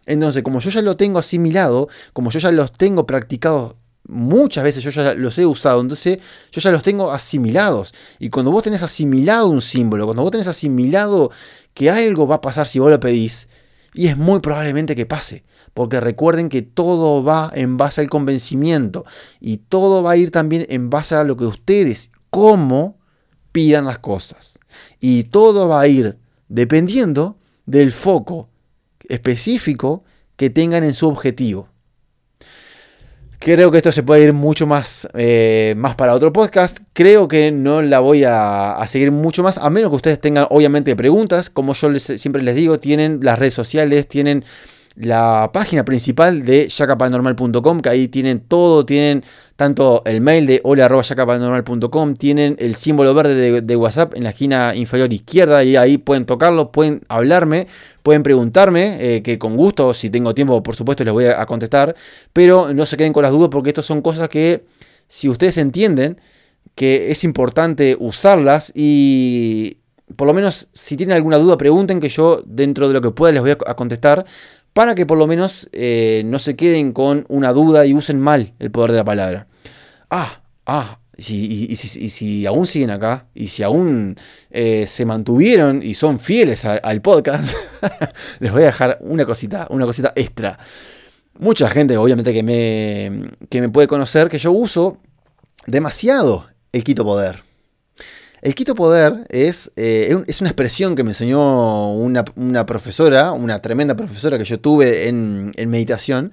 Entonces, 0.04 0.42
como 0.42 0.60
yo 0.60 0.68
ya 0.68 0.82
lo 0.82 0.96
tengo 0.96 1.18
asimilado, 1.18 1.88
como 2.12 2.30
yo 2.30 2.38
ya 2.38 2.52
los 2.52 2.72
tengo 2.72 3.06
practicados 3.06 3.76
muchas 4.08 4.64
veces 4.64 4.82
yo 4.82 4.90
ya 4.90 5.14
los 5.14 5.38
he 5.38 5.46
usado, 5.46 5.80
entonces 5.80 6.18
yo 6.50 6.60
ya 6.60 6.70
los 6.70 6.82
tengo 6.82 7.12
asimilados. 7.12 7.94
Y 8.18 8.30
cuando 8.30 8.50
vos 8.50 8.64
tenés 8.64 8.82
asimilado 8.82 9.48
un 9.48 9.62
símbolo, 9.62 10.04
cuando 10.06 10.22
vos 10.22 10.32
tenés 10.32 10.48
asimilado 10.48 11.30
que 11.72 11.88
algo 11.88 12.26
va 12.26 12.34
a 12.36 12.40
pasar 12.40 12.66
si 12.66 12.80
vos 12.80 12.90
lo 12.90 12.98
pedís, 13.00 13.48
y 13.94 14.08
es 14.08 14.16
muy 14.16 14.40
probablemente 14.40 14.96
que 14.96 15.06
pase. 15.06 15.44
Porque 15.74 16.00
recuerden 16.00 16.48
que 16.48 16.62
todo 16.62 17.24
va 17.24 17.50
en 17.54 17.76
base 17.76 18.00
al 18.00 18.10
convencimiento. 18.10 19.04
Y 19.40 19.58
todo 19.58 20.02
va 20.02 20.12
a 20.12 20.16
ir 20.16 20.30
también 20.30 20.66
en 20.68 20.90
base 20.90 21.14
a 21.14 21.24
lo 21.24 21.36
que 21.36 21.44
ustedes, 21.44 22.10
cómo 22.30 22.98
pidan 23.52 23.84
las 23.84 23.98
cosas. 23.98 24.58
Y 25.00 25.24
todo 25.24 25.68
va 25.68 25.80
a 25.80 25.88
ir 25.88 26.18
dependiendo 26.48 27.38
del 27.66 27.92
foco 27.92 28.48
específico 29.08 30.04
que 30.36 30.50
tengan 30.50 30.84
en 30.84 30.94
su 30.94 31.08
objetivo. 31.08 31.68
Creo 33.44 33.72
que 33.72 33.78
esto 33.78 33.90
se 33.90 34.04
puede 34.04 34.22
ir 34.22 34.32
mucho 34.32 34.68
más, 34.68 35.08
eh, 35.14 35.74
más 35.76 35.96
para 35.96 36.14
otro 36.14 36.32
podcast. 36.32 36.78
Creo 36.92 37.26
que 37.26 37.50
no 37.50 37.82
la 37.82 37.98
voy 37.98 38.22
a, 38.24 38.80
seguir 38.86 39.10
mucho 39.10 39.42
más, 39.42 39.58
a 39.58 39.68
menos 39.68 39.90
que 39.90 39.96
ustedes 39.96 40.20
tengan 40.20 40.46
obviamente 40.50 40.94
preguntas. 40.94 41.50
Como 41.50 41.74
yo 41.74 41.92
siempre 41.98 42.40
les 42.40 42.54
digo, 42.54 42.78
tienen 42.78 43.18
las 43.20 43.40
redes 43.40 43.54
sociales, 43.54 44.06
tienen 44.06 44.44
la 44.94 45.50
página 45.52 45.84
principal 45.84 46.44
de 46.44 46.68
yacapanormal.com, 46.68 47.80
que 47.80 47.88
ahí 47.88 48.08
tienen 48.08 48.40
todo, 48.40 48.84
tienen 48.84 49.24
tanto 49.56 50.02
el 50.04 50.20
mail 50.20 50.46
de 50.46 50.60
hola.yacapanormal.com, 50.64 52.14
tienen 52.14 52.56
el 52.58 52.74
símbolo 52.74 53.14
verde 53.14 53.62
de, 53.62 53.76
WhatsApp 53.76 54.14
en 54.16 54.24
la 54.24 54.30
esquina 54.30 54.74
inferior 54.74 55.12
izquierda 55.12 55.64
y 55.64 55.76
ahí 55.76 55.98
pueden 55.98 56.26
tocarlo, 56.26 56.72
pueden 56.72 57.02
hablarme, 57.08 57.68
pueden 58.02 58.22
preguntarme, 58.22 58.98
eh, 59.00 59.22
que 59.22 59.38
con 59.38 59.56
gusto, 59.56 59.94
si 59.94 60.10
tengo 60.10 60.34
tiempo, 60.34 60.62
por 60.62 60.76
supuesto, 60.76 61.04
les 61.04 61.12
voy 61.12 61.26
a, 61.26 61.46
contestar, 61.46 61.94
pero 62.32 62.74
no 62.74 62.84
se 62.86 62.96
queden 62.96 63.12
con 63.12 63.22
las 63.22 63.32
dudas 63.32 63.48
porque 63.50 63.70
estas 63.70 63.86
son 63.86 64.02
cosas 64.02 64.28
que, 64.28 64.64
si 65.08 65.28
ustedes 65.28 65.56
entienden, 65.58 66.20
que 66.74 67.10
es 67.10 67.24
importante 67.24 67.96
usarlas 67.98 68.72
y 68.74 69.78
por 70.16 70.26
lo 70.26 70.34
menos 70.34 70.68
si 70.72 70.96
tienen 70.96 71.16
alguna 71.16 71.38
duda 71.38 71.56
pregunten 71.56 72.00
que 72.00 72.08
yo 72.08 72.42
dentro 72.46 72.88
de 72.88 72.94
lo 72.94 73.00
que 73.00 73.10
pueda 73.10 73.32
les 73.32 73.42
voy 73.42 73.50
a 73.50 73.74
contestar 73.74 74.26
para 74.72 74.94
que 74.94 75.06
por 75.06 75.18
lo 75.18 75.26
menos 75.26 75.68
eh, 75.72 76.22
no 76.24 76.38
se 76.38 76.56
queden 76.56 76.92
con 76.92 77.26
una 77.28 77.52
duda 77.52 77.86
y 77.86 77.94
usen 77.94 78.20
mal 78.20 78.54
el 78.58 78.70
poder 78.70 78.92
de 78.92 78.96
la 78.98 79.04
palabra. 79.04 79.46
Ah, 80.10 80.42
ah, 80.66 80.98
y, 81.16 81.76
si, 81.76 82.46
aún 82.46 82.66
siguen 82.66 82.90
acá 82.90 83.26
y 83.34 83.48
si 83.48 83.62
aún 83.62 84.16
eh, 84.50 84.86
se 84.86 85.04
mantuvieron 85.04 85.82
y 85.82 85.94
son 85.94 86.18
fieles 86.18 86.64
al 86.64 87.02
podcast, 87.02 87.54
les 88.40 88.50
voy 88.50 88.62
a 88.62 88.66
dejar 88.66 88.98
una 89.00 89.24
cosita, 89.24 89.66
una 89.70 89.84
cosita 89.84 90.12
extra. 90.16 90.58
Mucha 91.38 91.68
gente, 91.68 91.96
obviamente, 91.96 92.32
que 92.32 92.42
me, 92.42 93.30
que 93.48 93.60
me 93.60 93.68
puede 93.68 93.88
conocer 93.88 94.28
que 94.28 94.38
yo 94.38 94.52
uso 94.52 94.98
demasiado 95.66 96.46
el 96.72 96.82
quito 96.84 97.04
poder. 97.04 97.42
El 98.42 98.56
quito 98.56 98.74
poder 98.74 99.24
es, 99.28 99.70
eh, 99.76 100.16
es 100.26 100.40
una 100.40 100.50
expresión 100.50 100.96
que 100.96 101.04
me 101.04 101.10
enseñó 101.10 101.92
una, 101.92 102.24
profesora, 102.66 103.30
una 103.30 103.62
tremenda 103.62 103.94
profesora 103.94 104.36
que 104.36 104.44
yo 104.44 104.58
tuve 104.58 105.06
en, 105.06 105.52
meditación, 105.68 106.32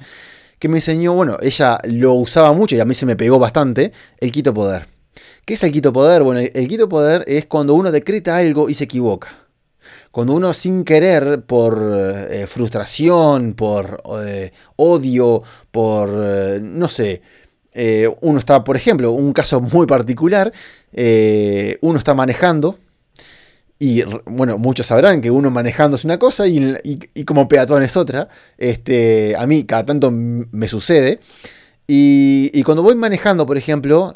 que 0.58 0.69
me 0.69 0.80
enseñó, 0.80 1.13
bueno, 1.13 1.38
ella 1.39 1.78
lo 1.84 2.13
usaba 2.13 2.52
mucho 2.54 2.76
y 2.76 2.80
a 2.80 2.86
mí 2.86 2.95
se 2.95 3.06
me 3.06 3.15
pegó 3.15 3.38
bastante, 3.38 3.93
el 4.19 4.32
quito 4.32 4.56
poder. 4.56 4.88
¿Qué 5.45 5.54
es 5.54 5.62
el 5.62 5.72
quito 5.72 5.93
poder? 5.93 6.24
Bueno, 6.24 6.39
el, 6.39 6.67
quito 6.67 6.89
poder 6.89 7.24
es 7.28 7.45
cuando 7.45 7.76
uno 7.76 7.91
decreta 7.91 8.38
algo 8.38 8.72
y 8.72 8.74
se 8.74 8.86
equivoca. 8.86 9.45
Cuando 10.10 10.34
uno 10.34 10.52
sin 10.54 10.84
querer, 10.84 11.43
por 11.43 11.80
eh, 12.32 12.48
frustración, 12.48 13.54
por 13.54 14.02
eh, 14.26 14.52
odio, 14.78 15.43
por, 15.69 16.10
no 16.10 16.89
sé, 16.89 17.22
uno 18.22 18.39
está, 18.39 18.63
por 18.63 18.76
ejemplo, 18.76 19.12
un 19.12 19.34
caso 19.34 19.62
muy 19.62 19.88
particular, 19.88 20.52
eh, 20.94 21.78
uno 21.82 21.98
está 21.98 22.13
manejando. 22.13 22.78
Y 23.82 24.04
bueno, 24.26 24.58
muchos 24.58 24.88
sabrán 24.88 25.22
que 25.22 25.32
uno 25.32 25.50
manejando 25.52 25.96
es 25.96 26.04
una 26.04 26.20
cosa 26.20 26.48
y, 26.48 27.24
como 27.26 27.48
peatón 27.48 27.82
es 27.84 27.96
otra. 27.96 28.28
Este, 28.58 29.36
a 29.38 29.48
mí 29.48 29.63
cada 29.63 29.86
tanto 29.86 30.12
me 30.12 30.68
sucede. 30.68 31.20
Y, 31.88 32.62
cuando 32.63 32.84
voy 32.84 32.96
manejando, 32.96 33.46
por 33.46 33.58
ejemplo, 33.58 34.13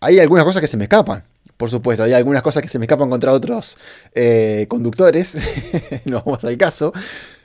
hay 0.00 0.18
algunas 0.20 0.44
cosas 0.44 0.60
que 0.60 0.68
se 0.68 0.76
me 0.76 0.84
escapan. 0.84 1.24
Por 1.56 1.70
supuesto, 1.70 2.02
hay 2.02 2.12
algunas 2.12 2.42
cosas 2.42 2.62
que 2.62 2.68
se 2.68 2.78
me 2.78 2.84
escapan 2.84 3.08
contra 3.08 3.32
otros 3.32 3.78
eh, 4.14 4.66
conductores. 4.68 5.36
no 6.04 6.22
vamos 6.24 6.44
al 6.44 6.58
caso. 6.58 6.92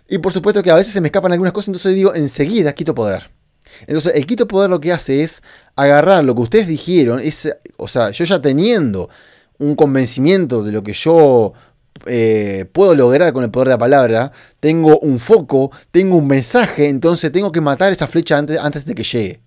Y 0.10 0.18
por 0.18 0.34
supuesto 0.34 0.64
que 0.64 0.72
a 0.72 0.76
veces 0.76 0.92
se 0.92 1.02
me 1.02 1.08
escapan 1.08 1.32
algunas 1.32 1.54
cosas, 1.54 1.70
entonces 1.70 1.96
digo, 1.96 2.16
enseguida 2.16 2.74
quito 2.74 2.96
poder. 2.96 3.30
Entonces, 3.82 4.14
el 4.16 4.26
quito 4.26 4.48
poder 4.48 4.70
lo 4.70 4.80
que 4.80 4.92
hace 4.92 5.24
es 5.24 5.42
agarrar 5.76 6.24
lo 6.24 6.36
que 6.36 6.42
ustedes 6.42 6.68
dijeron, 6.68 7.20
es, 7.20 7.50
o 7.78 7.88
sea, 7.88 8.12
yo 8.12 8.26
ya 8.26 8.42
teniendo 8.42 9.10
un 9.58 9.76
convencimiento 9.76 10.64
de 10.64 10.72
lo 10.72 10.84
que 10.84 10.94
yo 10.94 11.54
eh, 12.06 12.66
puedo 12.72 12.96
lograr 12.96 13.34
con 13.34 13.44
el 13.44 13.52
poder 13.52 13.70
de 13.70 13.74
la 13.74 13.78
palabra, 13.78 14.32
tengo 14.60 15.00
un 15.00 15.20
foco, 15.20 15.72
tengo 15.92 16.18
un 16.18 16.28
mensaje, 16.28 16.88
entonces 16.88 17.32
tengo 17.32 17.52
que 17.52 17.62
matar 17.62 17.92
esa 17.92 18.08
flecha 18.08 18.38
antes, 18.38 18.58
antes 18.60 18.86
de 18.86 18.96
que 18.96 19.04
llegue. 19.04 19.42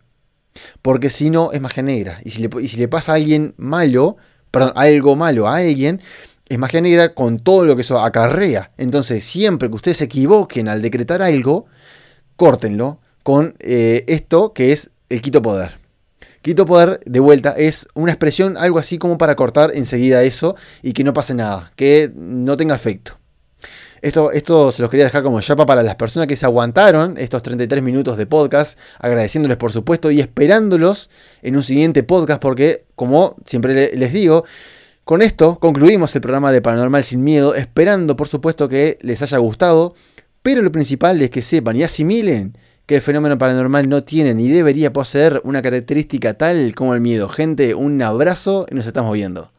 Porque 0.82 1.08
si 1.08 1.30
no, 1.30 1.52
es 1.52 1.60
magia 1.60 1.82
negra. 1.82 2.20
Y 2.24 2.30
si, 2.30 2.42
le, 2.42 2.50
y 2.60 2.68
si 2.68 2.76
le 2.76 2.88
pasa 2.88 3.12
a 3.12 3.14
alguien 3.14 3.54
malo, 3.56 4.16
perdón, 4.50 4.72
algo 4.76 5.16
malo 5.16 5.48
a 5.48 5.56
alguien, 5.56 6.00
es 6.48 6.58
magia 6.58 6.82
negra 6.82 7.14
con 7.14 7.38
todo 7.38 7.64
lo 7.64 7.74
que 7.74 7.82
eso 7.82 7.98
acarrea. 7.98 8.72
Entonces, 8.76 9.24
siempre 9.24 9.68
que 9.68 9.76
ustedes 9.76 9.96
se 9.98 10.04
equivoquen 10.04 10.68
al 10.68 10.82
decretar 10.82 11.22
algo, 11.22 11.66
córtenlo, 12.36 13.00
con 13.22 13.54
eh, 13.60 14.04
esto 14.08 14.52
que 14.52 14.72
es 14.72 14.90
el 15.08 15.22
quito 15.22 15.42
poder. 15.42 15.78
Quito 16.42 16.66
poder, 16.66 17.00
de 17.06 17.20
vuelta, 17.20 17.52
es 17.52 17.86
una 17.94 18.10
expresión 18.10 18.56
algo 18.56 18.78
así 18.78 18.98
como 18.98 19.16
para 19.16 19.36
cortar 19.36 19.70
enseguida 19.74 20.24
eso 20.24 20.56
y 20.82 20.92
que 20.92 21.04
no 21.04 21.12
pase 21.12 21.34
nada, 21.34 21.72
que 21.76 22.10
no 22.16 22.56
tenga 22.56 22.74
efecto. 22.74 23.18
Esto, 24.00 24.32
esto 24.32 24.72
se 24.72 24.82
los 24.82 24.90
quería 24.90 25.04
dejar 25.04 25.22
como 25.22 25.40
chapa 25.40 25.64
para 25.64 25.84
las 25.84 25.94
personas 25.94 26.26
que 26.26 26.34
se 26.34 26.44
aguantaron 26.44 27.14
estos 27.16 27.44
33 27.44 27.84
minutos 27.84 28.16
de 28.16 28.26
podcast, 28.26 28.76
agradeciéndoles 28.98 29.56
por 29.56 29.70
supuesto 29.70 30.10
y 30.10 30.18
esperándolos 30.18 31.08
en 31.42 31.54
un 31.54 31.62
siguiente 31.62 32.02
podcast 32.02 32.42
porque, 32.42 32.84
como 32.96 33.36
siempre 33.44 33.96
les 33.96 34.12
digo, 34.12 34.44
con 35.04 35.22
esto 35.22 35.60
concluimos 35.60 36.12
el 36.16 36.20
programa 36.20 36.50
de 36.50 36.60
Paranormal 36.60 37.04
Sin 37.04 37.22
Miedo, 37.22 37.54
esperando 37.54 38.16
por 38.16 38.26
supuesto 38.26 38.68
que 38.68 38.98
les 39.02 39.22
haya 39.22 39.38
gustado, 39.38 39.94
pero 40.42 40.62
lo 40.62 40.72
principal 40.72 41.22
es 41.22 41.30
que 41.30 41.42
sepan 41.42 41.76
y 41.76 41.84
asimilen 41.84 42.58
que 42.86 42.96
el 42.96 43.00
fenómeno 43.00 43.38
paranormal 43.38 43.88
no 43.88 44.02
tiene 44.02 44.34
ni 44.34 44.48
debería 44.48 44.92
poseer 44.92 45.40
una 45.44 45.62
característica 45.62 46.34
tal 46.34 46.74
como 46.74 46.94
el 46.94 47.00
miedo. 47.00 47.28
Gente, 47.28 47.74
un 47.74 48.00
abrazo 48.02 48.66
y 48.70 48.74
nos 48.74 48.86
estamos 48.86 49.12
viendo. 49.12 49.52